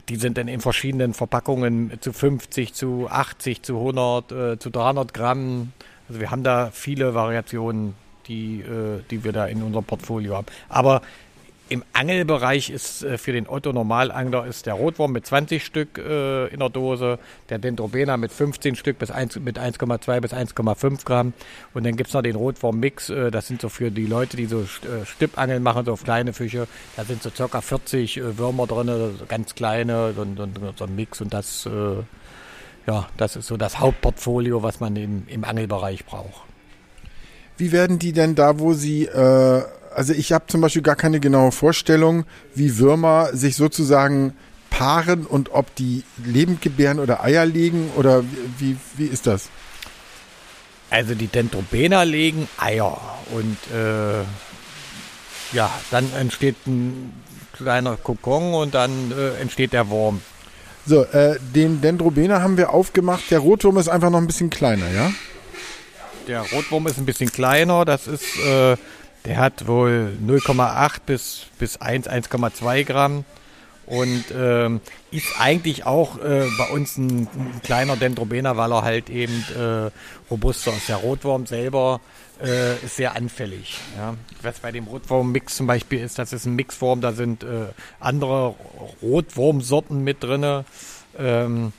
die 0.09 0.17
sind 0.17 0.39
dann 0.39 0.47
in 0.47 0.61
verschiedenen 0.61 1.15
Verpackungen 1.15 1.99
zu 2.01 2.13
50, 2.13 2.75
zu 2.75 3.09
80, 3.11 3.63
zu 3.63 3.79
100, 3.79 4.33
äh, 4.33 4.59
zu 4.61 4.71
300 4.71 5.13
Gramm. 5.13 5.73
Also 6.09 6.21
wir 6.21 6.31
haben 6.31 6.45
da 6.45 6.71
viele 6.73 7.15
Variationen, 7.15 7.95
die, 8.29 8.61
äh, 8.61 9.03
die 9.11 9.25
wir 9.25 9.33
da 9.33 9.47
in 9.47 9.65
unserem 9.65 9.85
Portfolio 9.85 10.37
haben. 10.37 10.47
Aber 10.69 11.03
im 11.71 11.85
Angelbereich 11.93 12.69
ist 12.69 13.05
äh, 13.05 13.17
für 13.17 13.33
den 13.33 13.49
Otto 13.49 13.73
Normalangler 13.73 14.45
ist 14.45 14.67
der 14.67 14.75
Rotwurm 14.75 15.13
mit 15.13 15.25
20 15.25 15.65
Stück 15.65 15.99
äh, 15.99 16.49
in 16.49 16.59
der 16.59 16.69
Dose, 16.69 17.19
der 17.49 17.59
Dendrobena 17.59 18.17
mit 18.17 18.33
15 18.33 18.75
Stück 18.75 18.99
bis 18.99 19.13
1, 19.13 19.37
mit 19.37 19.59
1,2 19.59 20.21
bis 20.21 20.35
1,5 20.35 21.05
Gramm. 21.05 21.33
Und 21.73 21.87
dann 21.87 21.95
gibt 21.95 22.09
es 22.09 22.15
noch 22.15 22.23
den 22.23 22.35
Rotwurm-Mix, 22.35 23.11
äh, 23.11 23.31
das 23.31 23.47
sind 23.47 23.61
so 23.63 23.69
für 23.69 23.93
die 23.93 24.07
Leute, 24.07 24.37
die 24.37 24.47
so 24.47 24.63
äh, 24.63 25.07
Stippangeln 25.07 25.63
machen, 25.63 25.85
so 25.85 25.93
auf 25.93 26.03
kleine 26.03 26.33
Fische, 26.33 26.67
da 26.97 27.05
sind 27.05 27.23
so 27.23 27.31
circa 27.31 27.61
40 27.61 28.17
äh, 28.17 28.39
Würmer 28.39 28.67
drin, 28.67 29.21
ganz 29.29 29.55
kleine, 29.55 30.13
so, 30.15 30.25
so, 30.25 30.49
so 30.77 30.85
ein 30.85 30.97
Mix. 30.97 31.21
Und 31.21 31.33
das, 31.33 31.67
äh, 31.67 32.03
ja, 32.89 33.09
das 33.17 33.37
ist 33.37 33.47
so 33.47 33.57
das 33.57 33.79
Hauptportfolio, 33.79 34.65
was 34.65 34.81
man 34.81 34.97
im, 34.97 35.23
im 35.29 35.45
Angelbereich 35.45 36.05
braucht. 36.05 36.43
Wie 37.59 37.71
werden 37.71 38.01
die 38.01 38.13
denn 38.13 38.35
da, 38.35 38.59
wo 38.59 38.73
sie 38.73 39.05
also 39.95 40.13
ich 40.13 40.33
habe 40.33 40.47
zum 40.47 40.61
Beispiel 40.61 40.83
gar 40.83 40.97
keine 40.97 41.21
genaue 41.21 41.53
Vorstellung, 41.53 42.25
wie 42.55 42.79
Würmer 42.79 43.31
sich 43.33 43.57
sozusagen 43.57 44.35
paaren 44.71 45.27
und 45.27 45.53
ob 45.53 45.75
die 45.75 46.05
lebend 46.25 46.63
gebären 46.63 47.01
oder 47.01 47.23
Eier 47.23 47.45
legen 47.45 47.91
oder 47.97 48.25
wie, 48.59 48.77
wie 48.97 49.07
ist 49.07 49.27
das? 49.27 49.49
Also 50.91 51.15
die 51.15 51.27
Dendrobena 51.27 52.03
legen 52.03 52.49
Eier 52.59 52.99
und 53.33 53.57
äh, 53.73 54.23
ja, 55.53 55.71
dann 55.91 56.13
entsteht 56.15 56.57
ein 56.67 57.13
kleiner 57.53 57.97
Kokon 57.97 58.55
und 58.55 58.75
dann 58.75 59.13
äh, 59.13 59.41
entsteht 59.41 59.73
der 59.73 59.89
Wurm. 59.89 60.21
So, 60.87 61.03
äh, 61.05 61.39
den 61.55 61.81
Dendrobena 61.81 62.41
haben 62.41 62.57
wir 62.57 62.71
aufgemacht. 62.71 63.31
Der 63.31 63.41
Rotwurm 63.41 63.77
ist 63.77 63.89
einfach 63.89 64.11
noch 64.11 64.19
ein 64.19 64.27
bisschen 64.27 64.51
kleiner, 64.51 64.91
ja? 64.91 65.13
Der 66.27 66.41
Rotwurm 66.41 66.87
ist 66.87 66.99
ein 66.99 67.07
bisschen 67.07 67.31
kleiner. 67.31 67.85
Das 67.85 68.07
ist 68.07 68.39
äh, 68.39 68.77
der 69.25 69.37
hat 69.37 69.67
wohl 69.67 70.17
0,8 70.25 70.99
bis, 71.07 71.47
bis 71.59 71.77
1, 71.77 72.09
1,2 72.09 72.85
Gramm 72.85 73.25
und 73.91 74.25
ähm, 74.33 74.81
ist 75.11 75.41
eigentlich 75.41 75.85
auch 75.85 76.19
äh, 76.19 76.49
bei 76.57 76.69
uns 76.71 76.97
ein, 76.97 77.29
ein, 77.35 77.61
kleiner 77.63 77.97
Dendrobena, 77.97 78.57
weil 78.57 78.73
er 78.73 78.83
halt 78.83 79.11
eben 79.11 79.45
äh, 79.57 79.91
robuster 80.31 80.73
ist. 80.73 80.89
Der 80.89 80.97
Rotwurm 80.97 81.47
selber 81.47 82.01
äh, 82.41 82.77
ist 82.77 82.97
sehr 82.97 83.17
anfällig. 83.17 83.79
Ja. 83.97 84.15
Was 84.43 84.61
bei 84.61 84.71
dem 84.71 84.85
Rotwurm-Mix 84.85 85.57
zum 85.57 85.67
Beispiel 85.67 86.01
ist, 86.01 86.19
das 86.19 86.33
ist 86.33 86.47
ein 86.47 86.55
Mixform, 86.55 87.01
da 87.01 87.13
sind 87.13 87.43
äh, 87.43 87.67
andere 87.99 88.55
Rotwurmsorten 89.03 90.05
mit 90.05 90.23
drin, 90.23 90.65
ähm, 91.19 91.73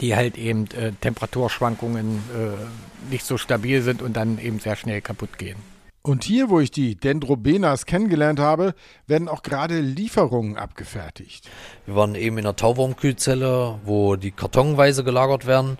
die 0.00 0.14
halt 0.14 0.38
eben 0.38 0.70
äh, 0.70 0.92
Temperaturschwankungen 0.92 2.22
äh, 2.34 3.10
nicht 3.10 3.26
so 3.26 3.36
stabil 3.36 3.82
sind 3.82 4.00
und 4.00 4.16
dann 4.16 4.38
eben 4.38 4.60
sehr 4.60 4.76
schnell 4.76 5.00
kaputt 5.00 5.38
gehen. 5.38 5.75
Und 6.06 6.22
hier, 6.22 6.50
wo 6.50 6.60
ich 6.60 6.70
die 6.70 6.94
Dendrobenas 6.94 7.84
kennengelernt 7.84 8.38
habe, 8.38 8.74
werden 9.08 9.28
auch 9.28 9.42
gerade 9.42 9.80
Lieferungen 9.80 10.56
abgefertigt. 10.56 11.50
Wir 11.84 11.96
waren 11.96 12.14
eben 12.14 12.38
in 12.38 12.44
der 12.44 12.54
Tauwurmkühlzelle, 12.54 13.80
wo 13.84 14.14
die 14.14 14.30
kartonweise 14.30 15.02
gelagert 15.02 15.46
werden. 15.48 15.78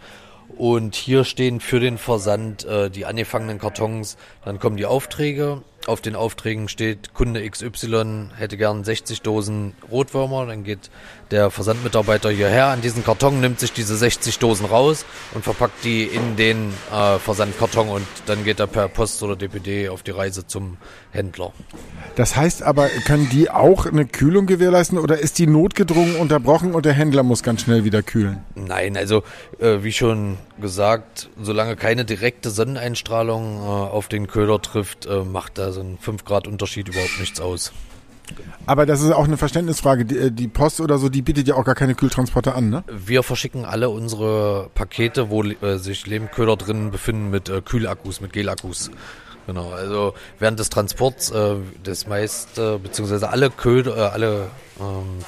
Und 0.56 0.96
hier 0.96 1.22
stehen 1.22 1.60
für 1.60 1.78
den 1.78 1.96
Versand 1.96 2.64
äh, 2.64 2.90
die 2.90 3.06
angefangenen 3.06 3.60
Kartons. 3.60 4.16
Dann 4.44 4.58
kommen 4.58 4.76
die 4.76 4.86
Aufträge 4.86 5.62
auf 5.88 6.00
den 6.00 6.16
Aufträgen 6.16 6.68
steht, 6.68 7.14
Kunde 7.14 7.48
XY 7.48 8.30
hätte 8.36 8.56
gern 8.56 8.84
60 8.84 9.22
Dosen 9.22 9.74
Rotwürmer. 9.90 10.46
Dann 10.46 10.64
geht 10.64 10.90
der 11.30 11.50
Versandmitarbeiter 11.50 12.30
hierher 12.30 12.66
an 12.66 12.80
diesen 12.80 13.04
Karton, 13.04 13.40
nimmt 13.40 13.60
sich 13.60 13.72
diese 13.72 13.96
60 13.96 14.38
Dosen 14.38 14.66
raus 14.66 15.04
und 15.34 15.44
verpackt 15.44 15.84
die 15.84 16.04
in 16.04 16.36
den 16.36 16.72
äh, 16.92 17.18
Versandkarton 17.18 17.88
und 17.88 18.06
dann 18.26 18.44
geht 18.44 18.60
er 18.60 18.66
per 18.66 18.88
Post 18.88 19.22
oder 19.22 19.36
DPD 19.36 19.88
auf 19.88 20.02
die 20.02 20.12
Reise 20.12 20.46
zum 20.46 20.76
Händler. 21.10 21.52
Das 22.14 22.36
heißt 22.36 22.62
aber, 22.62 22.88
können 23.06 23.28
die 23.30 23.50
auch 23.50 23.86
eine 23.86 24.06
Kühlung 24.06 24.46
gewährleisten 24.46 24.98
oder 24.98 25.18
ist 25.18 25.38
die 25.38 25.46
notgedrungen 25.46 26.16
unterbrochen 26.16 26.74
und 26.74 26.86
der 26.86 26.92
Händler 26.92 27.22
muss 27.22 27.42
ganz 27.42 27.62
schnell 27.62 27.84
wieder 27.84 28.02
kühlen? 28.02 28.38
Nein, 28.54 28.96
also 28.96 29.22
äh, 29.58 29.82
wie 29.82 29.92
schon 29.92 30.38
gesagt, 30.60 31.28
solange 31.40 31.76
keine 31.76 32.04
direkte 32.04 32.50
Sonneneinstrahlung 32.50 33.58
äh, 33.58 33.66
auf 33.66 34.08
den 34.08 34.26
Köder 34.26 34.60
trifft, 34.60 35.06
äh, 35.06 35.24
macht 35.24 35.58
das 35.58 35.66
also 35.66 35.80
ein 35.80 35.98
5 35.98 36.24
Grad 36.24 36.46
Unterschied 36.46 36.88
überhaupt 36.88 37.20
nichts 37.20 37.40
aus. 37.40 37.72
Aber 38.66 38.86
das 38.86 39.00
ist 39.00 39.12
auch 39.12 39.24
eine 39.24 39.36
Verständnisfrage. 39.36 40.04
Die, 40.04 40.18
äh, 40.18 40.30
die, 40.32 40.48
Post 40.48 40.80
oder 40.80 40.98
so, 40.98 41.08
die 41.08 41.22
bietet 41.22 41.46
ja 41.48 41.54
auch 41.54 41.64
gar 41.64 41.74
keine 41.74 41.94
Kühltransporter 41.94 42.54
an, 42.54 42.70
ne? 42.70 42.84
Wir 42.88 43.22
verschicken 43.22 43.64
alle 43.64 43.90
unsere 43.90 44.70
Pakete, 44.74 45.30
wo 45.30 45.42
äh, 45.44 45.78
sich 45.78 46.06
Lebendköder 46.06 46.56
drin 46.56 46.90
befinden, 46.90 47.30
mit 47.30 47.48
äh, 47.48 47.60
Kühlakkus, 47.60 48.20
mit 48.20 48.32
Gelakkus. 48.32 48.90
Genau, 49.46 49.70
also 49.70 50.14
während 50.40 50.58
des 50.58 50.70
Transports 50.70 51.30
äh, 51.30 51.54
das 51.84 52.08
meiste, 52.08 52.80
beziehungsweise 52.80 53.28
alle 53.30 53.50
Köder, 53.50 53.96
äh, 53.96 54.00
alle 54.00 54.48
ähm, 54.80 55.24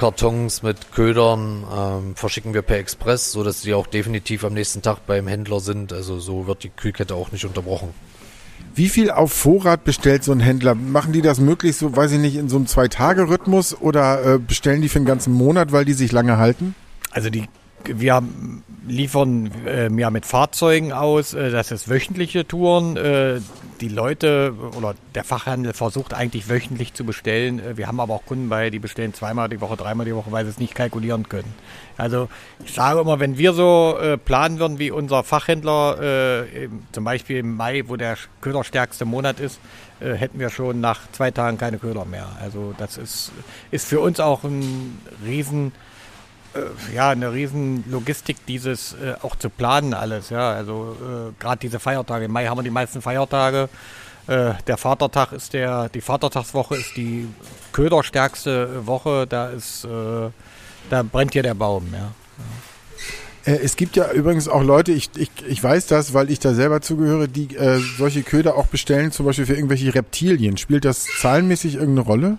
Versandkartons 0.00 0.62
mit 0.62 0.92
Ködern 0.92 1.64
ähm, 1.76 2.16
verschicken 2.16 2.54
wir 2.54 2.62
per 2.62 2.78
Express, 2.78 3.32
so 3.32 3.44
dass 3.44 3.60
die 3.60 3.74
auch 3.74 3.86
definitiv 3.86 4.44
am 4.44 4.54
nächsten 4.54 4.80
Tag 4.80 5.06
beim 5.06 5.26
Händler 5.26 5.60
sind. 5.60 5.92
Also 5.92 6.18
so 6.18 6.46
wird 6.46 6.64
die 6.64 6.70
Kühlkette 6.70 7.14
auch 7.14 7.32
nicht 7.32 7.44
unterbrochen. 7.44 7.90
Wie 8.74 8.88
viel 8.88 9.10
auf 9.10 9.32
Vorrat 9.32 9.84
bestellt 9.84 10.24
so 10.24 10.32
ein 10.32 10.40
Händler? 10.40 10.74
Machen 10.74 11.12
die 11.12 11.20
das 11.20 11.38
möglichst 11.38 11.80
so, 11.80 11.94
weiß 11.94 12.12
ich 12.12 12.18
nicht, 12.18 12.36
in 12.36 12.48
so 12.48 12.56
einem 12.56 12.66
Zwei-Tage-Rhythmus 12.66 13.78
oder 13.78 14.36
äh, 14.36 14.38
bestellen 14.38 14.80
die 14.80 14.88
für 14.88 14.98
einen 14.98 15.06
ganzen 15.06 15.34
Monat, 15.34 15.70
weil 15.70 15.84
die 15.84 15.92
sich 15.92 16.12
lange 16.12 16.38
halten? 16.38 16.74
Also 17.10 17.28
die 17.28 17.48
wir 17.84 18.22
liefern 18.86 19.50
äh, 19.66 19.92
ja 19.92 20.10
mit 20.10 20.26
Fahrzeugen 20.26 20.92
aus, 20.92 21.34
äh, 21.34 21.50
das 21.50 21.70
ist 21.70 21.88
wöchentliche 21.88 22.46
Touren. 22.46 22.96
Äh, 22.96 23.40
die 23.80 23.88
Leute 23.88 24.54
oder 24.76 24.94
der 25.14 25.24
Fachhandel 25.24 25.72
versucht 25.72 26.12
eigentlich 26.12 26.48
wöchentlich 26.48 26.92
zu 26.92 27.04
bestellen. 27.04 27.60
Äh, 27.60 27.76
wir 27.76 27.86
haben 27.86 28.00
aber 28.00 28.14
auch 28.14 28.26
Kunden 28.26 28.48
bei, 28.48 28.70
die 28.70 28.78
bestellen 28.78 29.14
zweimal 29.14 29.48
die 29.48 29.60
Woche, 29.60 29.76
dreimal 29.76 30.06
die 30.06 30.14
Woche, 30.14 30.32
weil 30.32 30.44
sie 30.44 30.50
es 30.50 30.58
nicht 30.58 30.74
kalkulieren 30.74 31.28
können. 31.28 31.54
Also 31.96 32.28
ich 32.64 32.72
sage 32.72 33.00
immer, 33.00 33.20
wenn 33.20 33.38
wir 33.38 33.52
so 33.52 33.96
äh, 34.00 34.16
planen 34.18 34.58
würden 34.58 34.78
wie 34.78 34.90
unser 34.90 35.24
Fachhändler, 35.24 36.42
äh, 36.42 36.68
zum 36.92 37.04
Beispiel 37.04 37.38
im 37.38 37.56
Mai, 37.56 37.84
wo 37.86 37.96
der 37.96 38.16
köderstärkste 38.40 39.04
Monat 39.04 39.40
ist, 39.40 39.60
hätten 40.02 40.38
wir 40.38 40.48
schon 40.48 40.80
nach 40.80 41.00
zwei 41.12 41.30
Tagen 41.30 41.58
keine 41.58 41.76
Köder 41.76 42.06
mehr. 42.06 42.26
Also 42.40 42.72
das 42.78 42.96
ist, 42.96 43.32
ist 43.70 43.86
für 43.86 44.00
uns 44.00 44.18
auch 44.18 44.44
ein 44.44 44.98
riesen 45.26 45.72
ja, 46.94 47.10
eine 47.10 47.32
riesen 47.32 47.84
Logistik, 47.90 48.44
dieses 48.46 48.94
äh, 48.94 49.14
auch 49.22 49.36
zu 49.36 49.50
planen 49.50 49.94
alles, 49.94 50.30
ja. 50.30 50.50
Also 50.50 50.96
äh, 51.00 51.40
gerade 51.40 51.58
diese 51.60 51.78
Feiertage. 51.78 52.24
Im 52.24 52.32
Mai 52.32 52.46
haben 52.46 52.58
wir 52.58 52.62
die 52.62 52.70
meisten 52.70 53.02
Feiertage. 53.02 53.68
Äh, 54.26 54.54
der 54.66 54.76
Vatertag 54.76 55.32
ist 55.32 55.52
der, 55.52 55.88
die 55.88 56.00
Vatertagswoche 56.00 56.76
ist 56.76 56.96
die 56.96 57.28
köderstärkste 57.72 58.86
Woche. 58.86 59.26
Da 59.26 59.48
ist, 59.48 59.84
äh, 59.84 60.30
da 60.90 61.02
brennt 61.02 61.32
hier 61.32 61.42
der 61.42 61.54
Baum, 61.54 61.92
ja. 61.92 62.12
Äh, 63.44 63.58
es 63.62 63.76
gibt 63.76 63.96
ja 63.96 64.12
übrigens 64.12 64.48
auch 64.48 64.62
Leute, 64.62 64.92
ich, 64.92 65.10
ich, 65.16 65.30
ich 65.46 65.62
weiß 65.62 65.86
das, 65.86 66.14
weil 66.14 66.30
ich 66.30 66.38
da 66.38 66.54
selber 66.54 66.80
zugehöre, 66.80 67.28
die 67.28 67.56
äh, 67.56 67.80
solche 67.96 68.22
Köder 68.22 68.56
auch 68.56 68.66
bestellen, 68.66 69.12
zum 69.12 69.26
Beispiel 69.26 69.46
für 69.46 69.54
irgendwelche 69.54 69.94
Reptilien. 69.94 70.56
Spielt 70.56 70.84
das 70.84 71.06
zahlenmäßig 71.20 71.74
irgendeine 71.74 72.06
Rolle? 72.06 72.38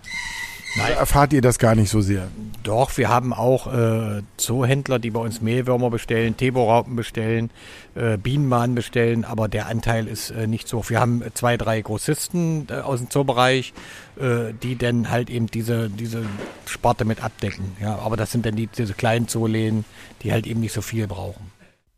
Nein. 0.76 0.94
erfahrt 0.94 1.34
ihr 1.34 1.42
das 1.42 1.60
gar 1.60 1.76
nicht 1.76 1.90
so 1.90 2.02
sehr? 2.02 2.30
Doch, 2.64 2.96
wir 2.98 3.10
haben 3.10 3.34
auch 3.34 3.74
äh, 3.74 4.22
Zoohändler, 4.38 5.00
die 5.00 5.10
bei 5.10 5.20
uns 5.20 5.42
Mehlwürmer 5.42 5.90
bestellen, 5.90 6.38
Teboraupen 6.38 6.96
bestellen, 6.96 7.50
äh, 7.96 8.18
Bienenmahnen 8.18 8.76
bestellen, 8.76 9.26
aber 9.26 9.48
der 9.48 9.68
Anteil 9.68 10.08
ist 10.08 10.30
äh, 10.30 10.48
nicht 10.48 10.68
so 10.68 10.80
hoch. 10.80 10.90
Wir 10.90 11.00
haben 11.00 11.24
zwei, 11.34 11.58
drei 11.58 11.82
Grossisten 11.82 12.68
äh, 12.70 12.76
aus 12.76 13.00
dem 13.00 13.10
Zoobereich, 13.10 13.74
äh, 14.20 14.54
die 14.62 14.78
dann 14.78 15.10
halt 15.10 15.30
eben 15.30 15.48
diese, 15.48 15.90
diese 15.90 16.24
Sparte 16.66 17.04
mit 17.06 17.24
abdecken. 17.24 17.76
Ja, 17.82 17.98
aber 17.98 18.16
das 18.16 18.32
sind 18.32 18.46
dann 18.46 18.56
die, 18.56 18.68
diese 18.68 18.94
kleinen 18.94 19.28
Zooläden, 19.28 19.86
die 20.22 20.32
halt 20.32 20.46
eben 20.46 20.60
nicht 20.60 20.74
so 20.74 20.82
viel 20.82 21.08
brauchen. 21.08 21.52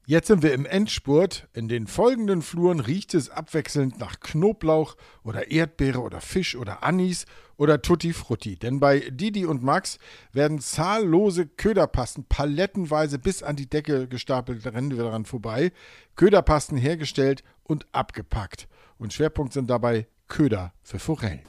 Jetzt 0.06 0.28
sind 0.28 0.44
wir 0.44 0.54
im 0.54 0.66
Endspurt. 0.66 1.48
In 1.54 1.70
den 1.70 1.88
folgenden 1.88 2.42
Fluren 2.42 2.82
riecht 2.82 3.14
es 3.14 3.30
abwechselnd 3.30 4.00
nach 4.00 4.20
Knoblauch 4.20 4.98
oder 5.24 5.50
Erdbeere 5.50 6.02
oder 6.02 6.20
Fisch 6.20 6.58
oder 6.58 6.84
Anis 6.84 7.26
oder 7.64 7.82
Tutti 7.82 8.12
Frutti. 8.12 8.58
Denn 8.58 8.82
bei 8.82 9.00
Didi 9.10 9.46
und 9.46 9.64
Max 9.64 9.98
werden 10.34 10.60
zahllose 10.60 11.48
Köderpasten 11.48 12.26
palettenweise 12.26 13.20
bis 13.20 13.42
an 13.42 13.56
die 13.56 13.70
Decke 13.70 14.10
gestapelt, 14.10 14.66
rennen 14.66 14.92
wir 14.92 14.98
daran 14.98 15.24
vorbei. 15.24 15.72
Köderpasten 16.18 16.78
hergestellt 16.78 17.42
und 17.64 17.86
abgepackt. 17.94 18.68
Und 18.98 19.14
Schwerpunkt 19.14 19.54
sind 19.54 19.70
dabei 19.70 20.08
Köder 20.28 20.74
für 20.84 21.00
Forellen. 21.00 21.40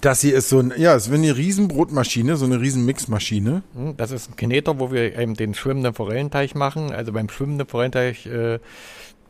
Das 0.00 0.22
hier 0.22 0.34
ist 0.34 0.48
so 0.48 0.60
ein, 0.60 0.72
ja, 0.78 0.94
es 0.94 1.06
ist 1.06 1.12
wie 1.12 1.16
eine 1.16 1.36
Riesenbrotmaschine, 1.36 2.36
so 2.36 2.46
eine 2.46 2.60
Riesenmixmaschine. 2.60 3.62
Hm, 3.74 3.96
Das 3.98 4.12
ist 4.12 4.30
ein 4.30 4.36
Kneter, 4.36 4.80
wo 4.80 4.90
wir 4.90 5.16
eben 5.18 5.34
den 5.34 5.52
schwimmenden 5.52 5.92
Forellenteich 5.92 6.54
machen. 6.54 6.90
Also 6.90 7.12
beim 7.12 7.28
schwimmenden 7.28 7.68
Forellenteich 7.68 8.26
äh, 8.26 8.60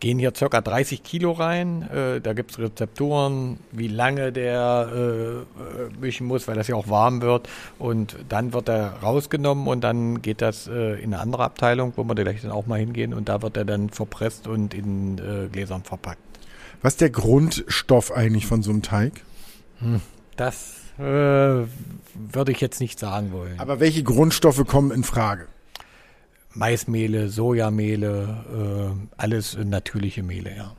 gehen 0.04 0.18
hier 0.18 0.34
circa 0.36 0.60
30 0.60 1.02
Kilo 1.02 1.32
rein. 1.32 1.88
Äh, 1.90 2.20
da 2.20 2.34
gibt's 2.34 2.58
Rezepturen, 2.58 3.58
wie 3.72 3.88
lange 3.88 4.32
der 4.32 4.90
äh, 4.94 5.98
mischen 5.98 6.26
muss, 6.26 6.46
weil 6.46 6.56
das 6.56 6.68
ja 6.68 6.76
auch 6.76 6.88
warm 6.88 7.22
wird. 7.22 7.48
Und 7.78 8.14
dann 8.28 8.52
wird 8.52 8.68
er 8.68 8.98
rausgenommen 9.02 9.66
und 9.66 9.80
dann 9.82 10.20
geht 10.20 10.42
das 10.42 10.68
äh, 10.68 11.02
in 11.02 11.14
eine 11.14 11.20
andere 11.22 11.44
Abteilung, 11.44 11.94
wo 11.96 12.04
wir 12.04 12.14
gleich 12.14 12.42
dann 12.42 12.50
auch 12.50 12.66
mal 12.66 12.78
hingehen. 12.78 13.14
Und 13.14 13.30
da 13.30 13.40
wird 13.40 13.56
er 13.56 13.64
dann 13.64 13.88
verpresst 13.88 14.46
und 14.46 14.74
in 14.74 15.16
Gläsern 15.50 15.82
verpackt. 15.84 16.20
Was 16.82 16.94
ist 16.94 17.00
der 17.00 17.08
Grundstoff 17.10 18.12
eigentlich 18.12 18.46
von 18.46 18.62
so 18.62 18.72
einem 18.72 18.82
Teig? 18.82 19.22
Das 20.36 20.82
äh, 20.98 21.02
würde 21.02 22.52
ich 22.52 22.60
jetzt 22.60 22.78
nicht 22.80 22.98
sagen 22.98 23.32
wollen. 23.32 23.58
Aber 23.58 23.80
welche 23.80 24.02
Grundstoffe 24.02 24.66
kommen 24.66 24.90
in 24.90 25.02
Frage? 25.02 25.46
Maismehle, 26.54 27.28
Sojamehle, 27.28 28.94
äh, 28.96 29.06
alles 29.16 29.56
natürliche 29.62 30.22
Mehle, 30.22 30.56
ja. 30.56 30.74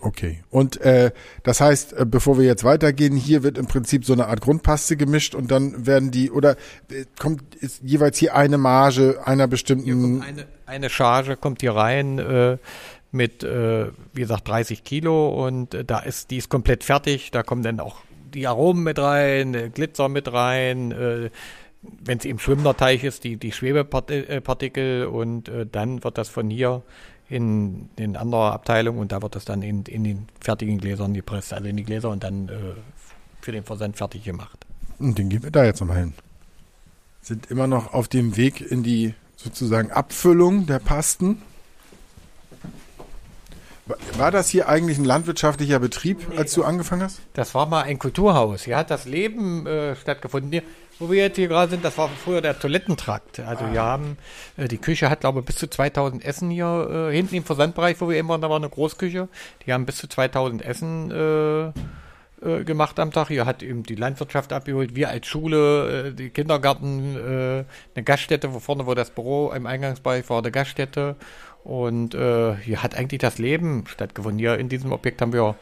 Okay. 0.00 0.42
Und 0.50 0.80
äh, 0.80 1.10
das 1.42 1.60
heißt, 1.60 1.92
äh, 1.92 2.06
bevor 2.06 2.38
wir 2.38 2.44
jetzt 2.44 2.64
weitergehen, 2.64 3.16
hier 3.16 3.42
wird 3.42 3.58
im 3.58 3.66
Prinzip 3.66 4.04
so 4.04 4.12
eine 4.12 4.26
Art 4.28 4.40
Grundpaste 4.40 4.96
gemischt 4.96 5.34
und 5.34 5.50
dann 5.50 5.86
werden 5.86 6.10
die 6.10 6.30
oder 6.30 6.52
äh, 6.90 7.04
kommt 7.18 7.42
jeweils 7.82 8.18
hier 8.18 8.34
eine 8.34 8.58
Marge 8.58 9.20
einer 9.24 9.48
bestimmten. 9.48 10.22
Eine, 10.22 10.46
eine 10.66 10.90
Charge 10.90 11.36
kommt 11.36 11.62
hier 11.62 11.74
rein 11.74 12.18
äh, 12.18 12.58
mit, 13.10 13.42
äh, 13.42 13.88
wie 14.12 14.20
gesagt, 14.20 14.46
30 14.48 14.84
Kilo 14.84 15.46
und 15.46 15.74
äh, 15.74 15.84
da 15.84 15.98
ist, 15.98 16.30
die 16.30 16.36
ist 16.36 16.48
komplett 16.48 16.84
fertig. 16.84 17.30
Da 17.32 17.42
kommen 17.42 17.62
dann 17.62 17.80
auch 17.80 17.96
die 18.34 18.46
Aromen 18.46 18.84
mit 18.84 18.98
rein, 18.98 19.72
Glitzer 19.74 20.08
mit 20.08 20.32
rein, 20.32 20.92
äh, 20.92 21.30
wenn 22.04 22.18
es 22.18 22.24
eben 22.24 22.38
schwimmender 22.38 22.76
Teich 22.76 23.04
ist, 23.04 23.24
die, 23.24 23.36
die 23.36 23.52
Schwebepartikel 23.52 25.06
und 25.06 25.48
äh, 25.48 25.66
dann 25.70 26.04
wird 26.04 26.18
das 26.18 26.28
von 26.28 26.50
hier 26.50 26.82
in, 27.28 27.90
in 27.96 28.16
andere 28.16 28.52
Abteilung 28.52 28.98
und 28.98 29.12
da 29.12 29.20
wird 29.22 29.36
das 29.36 29.44
dann 29.44 29.62
in, 29.62 29.84
in 29.84 30.04
den 30.04 30.28
fertigen 30.40 30.78
Gläsern 30.78 31.14
gepresst, 31.14 31.52
also 31.52 31.66
in 31.68 31.76
die 31.76 31.84
Gläser 31.84 32.10
und 32.10 32.24
dann 32.24 32.48
äh, 32.48 32.52
für 33.40 33.52
den 33.52 33.64
Versand 33.64 33.96
fertig 33.96 34.24
gemacht. 34.24 34.58
Und 34.98 35.18
den 35.18 35.28
gehen 35.28 35.42
wir 35.42 35.50
da 35.50 35.64
jetzt 35.64 35.80
nochmal 35.80 35.98
hin. 35.98 36.14
Sind 37.20 37.50
immer 37.50 37.66
noch 37.66 37.92
auf 37.92 38.08
dem 38.08 38.36
Weg 38.36 38.60
in 38.60 38.82
die 38.82 39.14
sozusagen 39.36 39.90
Abfüllung 39.90 40.66
der 40.66 40.78
Pasten. 40.78 41.42
Wa- 43.86 43.96
War 44.16 44.30
das 44.30 44.48
hier 44.48 44.68
eigentlich 44.68 44.98
ein 44.98 45.04
landwirtschaftlicher 45.04 45.78
Betrieb, 45.78 46.18
als 46.36 46.52
du 46.54 46.64
angefangen 46.64 47.02
hast? 47.02 47.20
Das 47.34 47.54
war 47.54 47.66
mal 47.66 47.82
ein 47.82 47.98
Kulturhaus. 47.98 48.64
Hier 48.64 48.76
hat 48.76 48.90
das 48.90 49.04
Leben 49.04 49.66
äh, 49.66 49.94
stattgefunden. 49.96 50.62
Wo 50.98 51.10
wir 51.10 51.22
jetzt 51.22 51.36
hier 51.36 51.46
gerade 51.46 51.70
sind, 51.70 51.84
das 51.84 51.96
war 51.96 52.08
früher 52.08 52.40
der 52.40 52.58
Toilettentrakt. 52.58 53.38
Also 53.40 53.70
wir 53.70 53.82
haben, 53.82 54.16
äh, 54.56 54.66
die 54.66 54.78
Küche 54.78 55.08
hat, 55.08 55.20
glaube 55.20 55.40
ich, 55.40 55.46
bis 55.46 55.56
zu 55.56 55.68
2000 55.68 56.24
Essen 56.24 56.50
hier 56.50 57.10
äh, 57.10 57.14
hinten 57.14 57.36
im 57.36 57.44
Versandbereich, 57.44 58.00
wo 58.00 58.08
wir 58.08 58.16
eben 58.16 58.28
waren, 58.28 58.40
da 58.40 58.50
war 58.50 58.56
eine 58.56 58.68
Großküche. 58.68 59.28
Die 59.64 59.72
haben 59.72 59.86
bis 59.86 59.96
zu 59.96 60.08
2000 60.08 60.64
Essen 60.64 61.10
äh, 61.12 61.68
äh, 61.68 62.64
gemacht 62.64 62.98
am 62.98 63.12
Tag. 63.12 63.28
Hier 63.28 63.46
hat 63.46 63.62
eben 63.62 63.84
die 63.84 63.94
Landwirtschaft 63.94 64.52
abgeholt. 64.52 64.96
Wir 64.96 65.08
als 65.10 65.28
Schule, 65.28 66.08
äh, 66.08 66.12
die 66.12 66.30
Kindergarten, 66.30 67.64
eine 67.94 68.04
Gaststätte, 68.04 68.52
wo 68.52 68.58
vorne, 68.58 68.86
wo 68.86 68.94
das 68.94 69.10
Büro 69.10 69.52
im 69.52 69.66
Eingangsbereich 69.66 70.28
war, 70.28 70.38
eine 70.38 70.50
Gaststätte. 70.50 71.14
Und 71.62 72.14
hier 72.14 72.82
hat 72.82 72.94
eigentlich 72.94 73.20
das 73.20 73.36
Leben 73.38 73.84
stattgefunden. 73.86 74.38
Hier 74.38 74.56
in 74.58 74.70
diesem 74.70 74.90
Objekt 74.90 75.20
haben 75.20 75.34
wir 75.34 75.54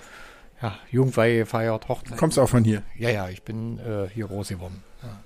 ja, 0.62 0.78
Jugendweihe 0.90 1.38
gefeiert, 1.38 1.88
Hochzeit. 1.88 2.16
Kommst 2.16 2.38
auch 2.38 2.48
von 2.48 2.64
hier? 2.64 2.82
Ja, 2.96 3.10
ja, 3.10 3.28
ich 3.28 3.42
bin 3.42 3.78
äh, 3.78 4.08
hier 4.12 4.26
groß 4.26 4.48
geworden. 4.48 4.82
Ja. 5.02 5.18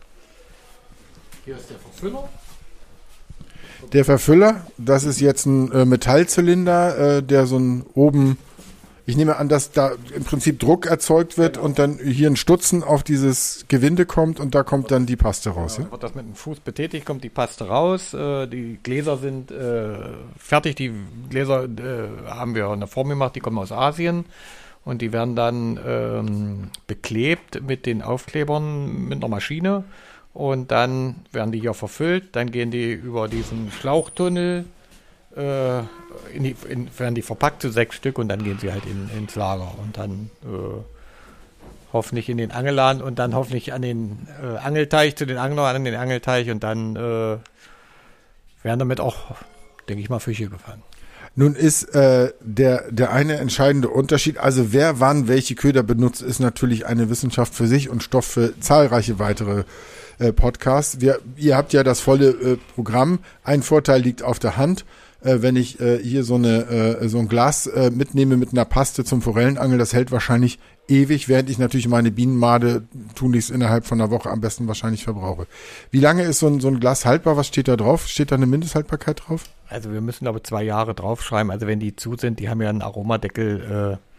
Hier 1.45 1.57
ist 1.57 1.71
der 1.71 1.79
Verfüller. 1.79 2.29
Der 3.93 4.05
Verfüller, 4.05 4.67
das 4.77 5.05
ist 5.05 5.21
jetzt 5.21 5.47
ein 5.47 5.73
äh, 5.73 5.85
Metallzylinder, 5.85 7.17
äh, 7.17 7.23
der 7.23 7.47
so 7.47 7.59
ein 7.59 7.85
oben, 7.95 8.37
ich 9.07 9.17
nehme 9.17 9.37
an, 9.37 9.49
dass 9.49 9.73
da 9.73 9.93
im 10.15 10.25
Prinzip 10.25 10.61
Druck 10.61 10.87
erzeugt 10.87 11.39
wird 11.39 11.57
und 11.57 11.79
dann 11.79 11.99
hier 11.99 12.29
ein 12.29 12.37
Stutzen 12.37 12.85
auf 12.85 13.03
dieses 13.03 13.65
Gewinde 13.69 14.05
kommt 14.05 14.39
und 14.39 14.55
da 14.55 14.63
kommt 14.63 14.91
dann 14.91 15.07
die 15.07 15.17
Paste 15.17 15.51
raus. 15.51 15.79
Ja? 15.79 15.85
Dann 15.85 15.93
wird 15.93 16.03
das 16.03 16.15
mit 16.15 16.27
dem 16.27 16.35
Fuß 16.35 16.61
betätigt, 16.61 17.07
kommt 17.07 17.25
die 17.25 17.31
Paste 17.31 17.69
raus. 17.69 18.13
Äh, 18.13 18.47
die 18.49 18.79
Gläser 18.83 19.17
sind 19.17 19.51
äh, 19.51 19.95
fertig. 20.37 20.77
Die 20.77 20.93
Gläser 21.31 21.65
äh, 21.65 22.29
haben 22.29 22.55
wir 22.55 22.69
eine 22.69 22.87
Form 22.87 23.09
gemacht, 23.09 23.35
die 23.35 23.41
kommen 23.41 23.59
aus 23.59 23.73
Asien. 23.73 24.27
Und 24.85 25.03
die 25.03 25.13
werden 25.13 25.37
dann 25.37 25.79
ähm, 25.87 26.71
beklebt 26.87 27.63
mit 27.67 27.87
den 27.87 28.03
Aufklebern 28.03 29.09
mit 29.09 29.19
einer 29.19 29.29
Maschine. 29.29 29.85
Und 30.33 30.71
dann 30.71 31.17
werden 31.33 31.53
die 31.53 31.61
hier 31.61 31.75
verfüllt. 31.75 32.37
Dann 32.37 32.51
gehen 32.51 32.71
die 32.71 32.93
über 32.93 33.29
diesen 33.29 33.73
Schlauchtunnel, 33.73 34.65
äh, 35.37 35.79
in 36.35 36.45
die, 36.45 36.57
in, 36.69 36.89
werden 36.99 37.15
die 37.15 37.23
verpackt 37.23 37.63
zu 37.63 37.71
sechs 37.71 37.97
Stück 37.97 38.19
und 38.19 38.29
dann 38.29 38.45
gehen 38.45 38.59
sie 38.59 38.73
halt 38.73 38.85
in, 38.87 39.11
ins 39.17 39.35
Lager. 39.35 39.75
Und 39.83 39.99
dann 39.99 40.31
äh, 40.45 40.83
hoffentlich 41.93 42.29
in 42.29 42.39
den 42.39 42.53
Angelladen 42.53 43.03
und 43.03 43.19
dann 43.19 43.35
hoffentlich 43.35 43.73
an 43.73 43.83
den 43.83 44.29
äh, 44.43 44.57
Angelteich, 44.59 45.17
zu 45.17 45.27
den 45.27 45.39
Anglern 45.39 45.77
an 45.77 45.85
den 45.85 45.97
Angelteich 45.97 46.51
und 46.51 46.63
dann 46.63 46.97
äh, 46.97 47.39
werden 48.63 48.79
damit 48.79 49.01
auch, 49.01 49.35
denke 49.89 50.03
ich 50.03 50.11
mal, 50.11 50.21
Fische 50.21 50.49
gefangen. 50.49 50.83
Nun 51.37 51.55
ist 51.55 51.95
äh, 51.95 52.33
der, 52.41 52.91
der 52.91 53.13
eine 53.13 53.37
entscheidende 53.37 53.89
Unterschied, 53.89 54.39
also 54.39 54.73
wer 54.73 55.01
wann 55.01 55.29
welche 55.29 55.55
Köder 55.55 55.83
benutzt, 55.83 56.23
ist 56.23 56.41
natürlich 56.41 56.87
eine 56.87 57.09
Wissenschaft 57.09 57.55
für 57.55 57.67
sich 57.67 57.89
und 57.89 58.03
Stoff 58.03 58.27
für 58.27 58.59
zahlreiche 58.59 59.19
weitere 59.19 59.65
äh, 60.21 60.33
Podcasts. 60.33 61.01
Wir, 61.01 61.19
ihr 61.37 61.57
habt 61.57 61.73
ja 61.73 61.83
das 61.83 62.01
volle 62.01 62.29
äh, 62.29 62.57
Programm. 62.75 63.19
Ein 63.43 63.63
Vorteil 63.63 64.01
liegt 64.03 64.23
auf 64.23 64.39
der 64.39 64.57
Hand. 64.57 64.85
Äh, 65.23 65.43
wenn 65.43 65.57
ich 65.57 65.81
äh, 65.81 65.99
hier 65.99 66.25
so, 66.25 66.37
eine, 66.37 66.99
äh, 67.01 67.09
so 67.09 67.19
ein 67.19 67.29
Glas 67.29 67.67
äh, 67.67 67.91
mitnehme 67.91 68.37
mit 68.37 68.53
einer 68.53 68.65
Paste 68.65 69.05
zum 69.05 69.23
Forellenangeln, 69.23 69.79
das 69.79 69.93
hält 69.93 70.13
wahrscheinlich 70.13 70.59
ewig, 70.89 71.29
während 71.29 71.51
ich 71.51 71.59
natürlich 71.59 71.89
meine 71.89 72.11
Bienenmade 72.11 72.85
tunlichst 73.15 73.51
innerhalb 73.51 73.87
von 73.87 74.01
einer 74.01 74.11
Woche 74.11 74.31
am 74.31 74.41
besten 74.41 74.67
wahrscheinlich 74.67 75.05
verbrauche. 75.05 75.47
Wie 75.91 76.01
lange 76.01 76.23
ist 76.23 76.39
so 76.39 76.47
ein, 76.47 76.61
so 76.61 76.69
ein 76.69 76.81
Glas 76.81 77.05
haltbar? 77.05 77.37
Was 77.37 77.47
steht 77.47 77.69
da 77.69 77.77
drauf? 77.77 78.09
Steht 78.09 78.31
da 78.31 78.37
eine 78.37 78.47
Mindesthaltbarkeit 78.47 79.23
drauf? 79.27 79.45
Also 79.69 79.93
wir 79.93 80.01
müssen 80.01 80.27
aber 80.27 80.43
zwei 80.43 80.63
Jahre 80.65 80.95
draufschreiben. 80.95 81.51
Also 81.51 81.67
wenn 81.67 81.81
die 81.81 81.97
zu 81.97 82.17
sind, 82.17 82.41
die 82.41 82.49
haben 82.49 82.61
ja 82.61 82.71
einen 82.71 82.83
Aromadeckel 82.83 83.99
äh, 83.99 84.11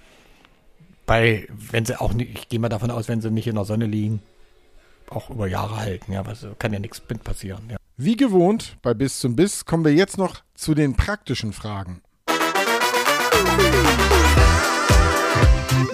bei, 1.06 1.48
wenn 1.72 1.86
sie 1.86 2.00
auch 2.00 2.14
nicht, 2.14 2.32
ich 2.34 2.48
gehe 2.48 2.60
mal 2.60 2.70
davon 2.70 2.92
aus, 2.92 3.10
wenn 3.10 3.22
sie 3.22 3.32
nicht 3.32 3.48
in 3.48 3.56
der 3.56 3.66
Sonne 3.66 3.86
liegen, 3.86 4.22
auch 5.12 5.30
über 5.30 5.48
Jahre 5.48 5.78
halten. 5.78 6.12
Ja, 6.12 6.26
was 6.26 6.46
kann 6.60 6.74
ja 6.74 6.80
nichts 6.80 7.02
mit 7.10 7.24
passieren. 7.24 7.64
Ja. 7.70 7.78
Wie 7.98 8.16
gewohnt 8.16 8.78
bei 8.82 8.94
Bis 8.94 9.20
zum 9.20 9.36
Biss 9.36 9.66
kommen 9.66 9.86
wir 9.86 9.94
jetzt 9.94 10.18
noch 10.18 10.38
zu 10.56 10.74
den 10.74 10.96
praktischen 10.96 11.54
Fragen. 11.54 12.02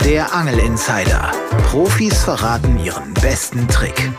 Der 0.06 0.34
Angel 0.34 0.60
Insider. 0.60 1.32
Profis 1.70 2.24
verraten 2.24 2.80
ihren 2.80 3.14
besten 3.16 3.68
Trick. 3.68 4.10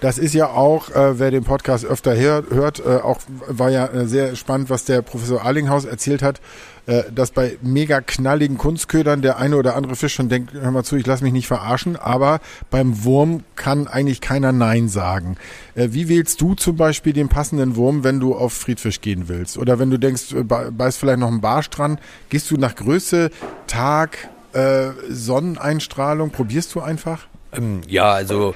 Das 0.00 0.16
ist 0.16 0.32
ja 0.32 0.46
auch, 0.50 0.90
äh, 0.90 1.18
wer 1.18 1.32
den 1.32 1.42
Podcast 1.42 1.84
öfter 1.84 2.16
hör, 2.16 2.44
hört, 2.50 2.78
äh, 2.78 2.98
auch 2.98 3.18
war 3.48 3.68
ja 3.70 3.86
äh, 3.86 4.06
sehr 4.06 4.36
spannend, 4.36 4.70
was 4.70 4.84
der 4.84 5.02
Professor 5.02 5.42
Arlinghaus 5.44 5.84
erzählt 5.84 6.22
hat, 6.22 6.40
äh, 6.86 7.02
dass 7.12 7.32
bei 7.32 7.56
mega 7.62 8.00
knalligen 8.00 8.58
Kunstködern 8.58 9.22
der 9.22 9.38
eine 9.38 9.56
oder 9.56 9.74
andere 9.74 9.96
Fisch 9.96 10.14
schon 10.14 10.28
denkt, 10.28 10.52
hör 10.52 10.70
mal 10.70 10.84
zu, 10.84 10.94
ich 10.94 11.04
lass 11.04 11.20
mich 11.20 11.32
nicht 11.32 11.48
verarschen, 11.48 11.96
aber 11.96 12.38
beim 12.70 13.02
Wurm 13.02 13.42
kann 13.56 13.88
eigentlich 13.88 14.20
keiner 14.20 14.52
Nein 14.52 14.88
sagen. 14.88 15.36
Äh, 15.74 15.88
wie 15.90 16.08
wählst 16.08 16.40
du 16.40 16.54
zum 16.54 16.76
Beispiel 16.76 17.12
den 17.12 17.28
passenden 17.28 17.74
Wurm, 17.74 18.04
wenn 18.04 18.20
du 18.20 18.36
auf 18.36 18.52
Friedfisch 18.52 19.00
gehen 19.00 19.24
willst? 19.26 19.58
Oder 19.58 19.80
wenn 19.80 19.90
du 19.90 19.98
denkst, 19.98 20.32
äh, 20.32 20.44
bei- 20.44 20.70
beißt 20.70 20.98
vielleicht 20.98 21.18
noch 21.18 21.32
ein 21.32 21.40
Barsch 21.40 21.70
dran, 21.70 21.98
gehst 22.28 22.52
du 22.52 22.56
nach 22.56 22.76
Größe, 22.76 23.30
Tag, 23.66 24.28
äh, 24.52 24.90
Sonneneinstrahlung, 25.10 26.30
probierst 26.30 26.72
du 26.76 26.80
einfach? 26.80 27.26
Ähm, 27.52 27.80
ja, 27.88 28.12
also 28.12 28.54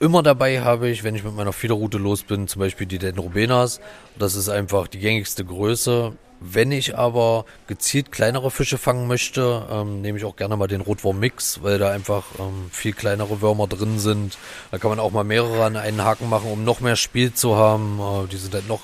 immer 0.00 0.22
dabei 0.22 0.60
habe 0.60 0.88
ich, 0.88 1.04
wenn 1.04 1.14
ich 1.14 1.24
mit 1.24 1.34
meiner 1.34 1.52
Fiederroute 1.52 1.98
los 1.98 2.22
bin, 2.22 2.48
zum 2.48 2.60
Beispiel 2.60 2.86
die 2.86 2.98
Dendrobenas. 2.98 3.80
Das 4.18 4.34
ist 4.34 4.48
einfach 4.48 4.88
die 4.88 4.98
gängigste 4.98 5.44
Größe. 5.44 6.12
Wenn 6.40 6.70
ich 6.70 6.96
aber 6.96 7.46
gezielt 7.66 8.12
kleinere 8.12 8.52
Fische 8.52 8.78
fangen 8.78 9.08
möchte, 9.08 9.66
ähm, 9.70 10.02
nehme 10.02 10.18
ich 10.18 10.24
auch 10.24 10.36
gerne 10.36 10.56
mal 10.56 10.68
den 10.68 10.82
Rotwurm-Mix, 10.82 11.64
weil 11.64 11.78
da 11.78 11.90
einfach 11.90 12.24
ähm, 12.38 12.68
viel 12.70 12.92
kleinere 12.92 13.40
Würmer 13.40 13.66
drin 13.66 13.98
sind. 13.98 14.38
Da 14.70 14.78
kann 14.78 14.90
man 14.90 15.00
auch 15.00 15.10
mal 15.10 15.24
mehrere 15.24 15.64
an 15.64 15.76
einen 15.76 16.04
Haken 16.04 16.28
machen, 16.28 16.52
um 16.52 16.62
noch 16.62 16.78
mehr 16.80 16.94
Spiel 16.94 17.34
zu 17.34 17.56
haben. 17.56 17.98
Äh, 17.98 18.28
die 18.28 18.36
sind 18.36 18.54
halt 18.54 18.68
noch 18.68 18.82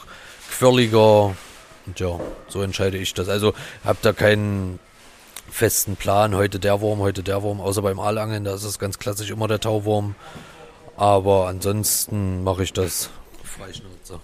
quirliger, 0.51 1.37
Und 1.87 2.01
ja, 2.01 2.19
so 2.49 2.61
entscheide 2.61 2.99
ich 2.99 3.15
das. 3.15 3.29
Also 3.29 3.55
habe 3.85 3.99
da 4.03 4.13
keinen 4.13 4.81
festen 5.49 5.95
Plan, 5.95 6.35
heute 6.35 6.59
der 6.59 6.81
Wurm, 6.81 6.99
heute 6.99 7.23
der 7.23 7.43
Wurm, 7.43 7.61
außer 7.61 7.83
beim 7.83 8.01
Aalangeln, 8.01 8.43
da 8.43 8.55
ist 8.55 8.65
es 8.65 8.81
ganz 8.81 8.99
klassisch 8.99 9.31
immer 9.31 9.47
der 9.47 9.61
Tauwurm. 9.61 10.17
Aber 10.97 11.49
ansonsten 11.49 12.45
mache 12.45 12.63
ich 12.63 12.73
das 12.73 13.11
Freischnauze. 13.43 14.21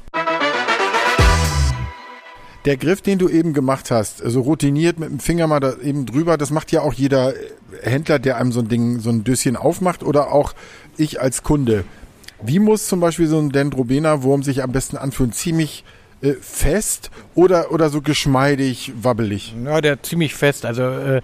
Der 2.67 2.77
Griff, 2.77 3.01
den 3.01 3.19
du 3.19 3.29
eben 3.29 3.55
gemacht 3.55 3.91
hast, 3.91 4.19
so 4.19 4.43
routiniert 4.43 4.99
mit 4.99 5.09
dem 5.09 5.19
Finger 5.19 5.47
mal 5.47 5.61
da 5.61 5.77
eben 5.83 6.05
drüber, 6.05 6.37
das 6.37 6.51
macht 6.51 6.73
ja 6.73 6.83
auch 6.83 6.93
jeder 6.93 7.33
Händler, 7.83 8.19
der 8.19 8.37
einem 8.37 8.53
so 8.53 8.61
ein 8.61 8.69
Ding, 8.69 9.01
so 9.01 9.09
ein 9.09 9.25
Döschen 9.25 9.57
aufmacht 9.57 10.03
oder 10.03 10.31
auch 10.33 10.53
ich 10.99 11.21
als 11.21 11.43
Kunde. 11.43 11.85
Wie 12.43 12.59
muss 12.59 12.87
zum 12.87 13.01
Beispiel 13.01 13.29
so 13.29 13.39
ein 13.39 13.51
Dendrobena-Wurm 13.51 14.43
sich 14.43 14.63
am 14.63 14.73
besten 14.73 14.99
anfühlen? 14.99 15.33
Ziemlich 15.33 15.85
äh, 16.23 16.35
fest 16.35 17.11
oder, 17.35 17.73
oder 17.73 17.89
so 17.89 18.03
geschmeidig, 18.03 18.93
wabbelig? 18.95 19.55
Ja, 19.65 19.81
der 19.81 20.03
ziemlich 20.03 20.35
fest. 20.35 20.67
Also 20.67 20.83
äh, 20.83 21.23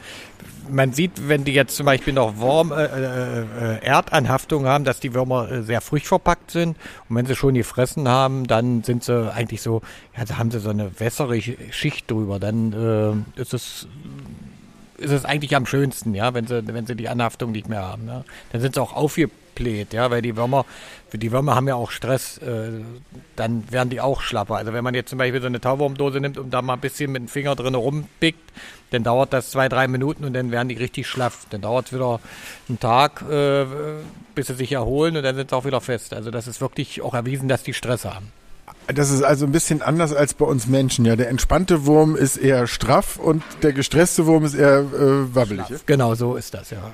man 0.68 0.92
sieht, 0.92 1.29
wenn 1.29 1.44
die 1.44 1.52
jetzt 1.52 1.76
zum 1.76 1.87
Beispiel 1.87 2.12
noch 2.12 2.37
Wurm, 2.38 2.72
äh, 2.72 2.85
äh, 2.85 3.40
äh 3.40 3.85
Erdanhaftung 3.85 4.66
haben, 4.66 4.85
dass 4.85 5.00
die 5.00 5.14
Würmer 5.14 5.50
äh, 5.50 5.62
sehr 5.62 5.81
frischverpackt 5.81 6.50
sind. 6.50 6.76
Und 7.09 7.16
wenn 7.16 7.26
sie 7.26 7.37
schon 7.37 7.55
gefressen 7.55 8.09
haben, 8.09 8.46
dann 8.46 8.83
sind 8.83 9.05
sie 9.05 9.33
eigentlich 9.33 9.62
so, 9.62 9.83
ja, 10.16 10.24
da 10.24 10.38
haben 10.38 10.50
sie 10.50 10.61
so 10.61 10.70
eine 10.70 10.98
wässere 10.98 11.40
Schicht 11.40 12.11
drüber. 12.11 12.38
Dann 12.38 13.24
äh, 13.37 13.40
ist 13.40 13.55
es 13.55 13.88
ist 14.98 15.11
es 15.11 15.24
eigentlich 15.24 15.55
am 15.55 15.66
schönsten, 15.66 16.14
ja, 16.14 16.33
wenn 16.33 16.46
sie, 16.46 16.66
wenn 16.66 16.87
sie 16.87 16.96
die 16.96 17.09
Anhaftung 17.09 17.52
nicht 17.52 17.68
mehr 17.68 17.83
haben. 17.83 18.09
Ja. 18.09 18.24
Dann 18.52 18.61
sind 18.61 18.74
sie 18.74 18.81
auch 18.81 18.94
aufgebläht, 19.56 19.92
ja, 19.92 20.10
weil 20.10 20.22
die 20.22 20.36
Würmer, 20.36 20.64
die 21.12 21.32
Würmer 21.32 21.54
haben 21.54 21.68
ja 21.68 21.74
auch 21.74 21.90
Stress, 21.90 22.38
äh, 22.38 22.82
dann 23.36 23.70
werden 23.70 23.90
die 23.90 24.00
auch 24.00 24.20
schlapper. 24.20 24.56
Also 24.56 24.72
wenn 24.72 24.84
man 24.84 24.94
jetzt 24.94 25.10
zum 25.10 25.18
Beispiel 25.18 25.40
so 25.40 25.46
eine 25.46 25.60
Tauwurmdose 25.60 26.20
nimmt 26.20 26.38
und 26.38 26.50
da 26.50 26.62
mal 26.62 26.74
ein 26.74 26.80
bisschen 26.80 27.12
mit 27.12 27.22
dem 27.22 27.28
Finger 27.28 27.56
drin 27.56 27.74
rumpickt, 27.74 28.52
dann 28.90 29.02
dauert 29.02 29.32
das 29.32 29.50
zwei, 29.50 29.68
drei 29.68 29.88
Minuten 29.88 30.24
und 30.24 30.34
dann 30.34 30.50
werden 30.50 30.68
die 30.68 30.76
richtig 30.76 31.06
schlaff. 31.06 31.46
Dann 31.50 31.60
dauert 31.60 31.86
es 31.86 31.92
wieder 31.92 32.20
einen 32.68 32.78
Tag, 32.78 33.22
äh, 33.28 33.64
bis 34.34 34.48
sie 34.48 34.54
sich 34.54 34.72
erholen 34.72 35.16
und 35.16 35.22
dann 35.22 35.34
sind 35.34 35.50
sie 35.50 35.56
auch 35.56 35.64
wieder 35.64 35.80
fest. 35.80 36.12
Also 36.12 36.30
das 36.30 36.46
ist 36.46 36.60
wirklich 36.60 37.02
auch 37.02 37.14
erwiesen, 37.14 37.48
dass 37.48 37.62
die 37.62 37.74
Stress 37.74 38.04
haben. 38.04 38.32
Das 38.88 39.10
ist 39.10 39.22
also 39.22 39.46
ein 39.46 39.52
bisschen 39.52 39.82
anders 39.82 40.12
als 40.12 40.34
bei 40.34 40.44
uns 40.44 40.68
Menschen. 40.68 41.04
Ja, 41.04 41.16
der 41.16 41.28
entspannte 41.28 41.86
Wurm 41.86 42.14
ist 42.14 42.36
eher 42.36 42.68
straff 42.68 43.16
und 43.16 43.42
der 43.62 43.72
gestresste 43.72 44.26
Wurm 44.26 44.44
ist 44.44 44.54
eher 44.54 44.78
äh, 44.78 45.34
wabbelig. 45.34 45.66
Genau, 45.86 46.14
so 46.14 46.36
ist 46.36 46.54
das, 46.54 46.70
ja. 46.70 46.92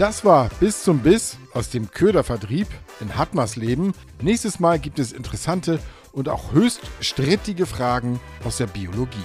Das 0.00 0.24
war 0.24 0.48
bis 0.60 0.82
zum 0.82 1.00
Biss 1.00 1.36
aus 1.52 1.68
dem 1.68 1.90
Ködervertrieb 1.90 2.66
in 3.00 3.18
Hatmersleben. 3.18 3.92
Nächstes 4.22 4.58
Mal 4.58 4.78
gibt 4.78 4.98
es 4.98 5.12
interessante 5.12 5.78
und 6.12 6.30
auch 6.30 6.54
höchst 6.54 6.80
strittige 7.00 7.66
Fragen 7.66 8.18
aus 8.42 8.56
der 8.56 8.66
Biologie. 8.66 9.18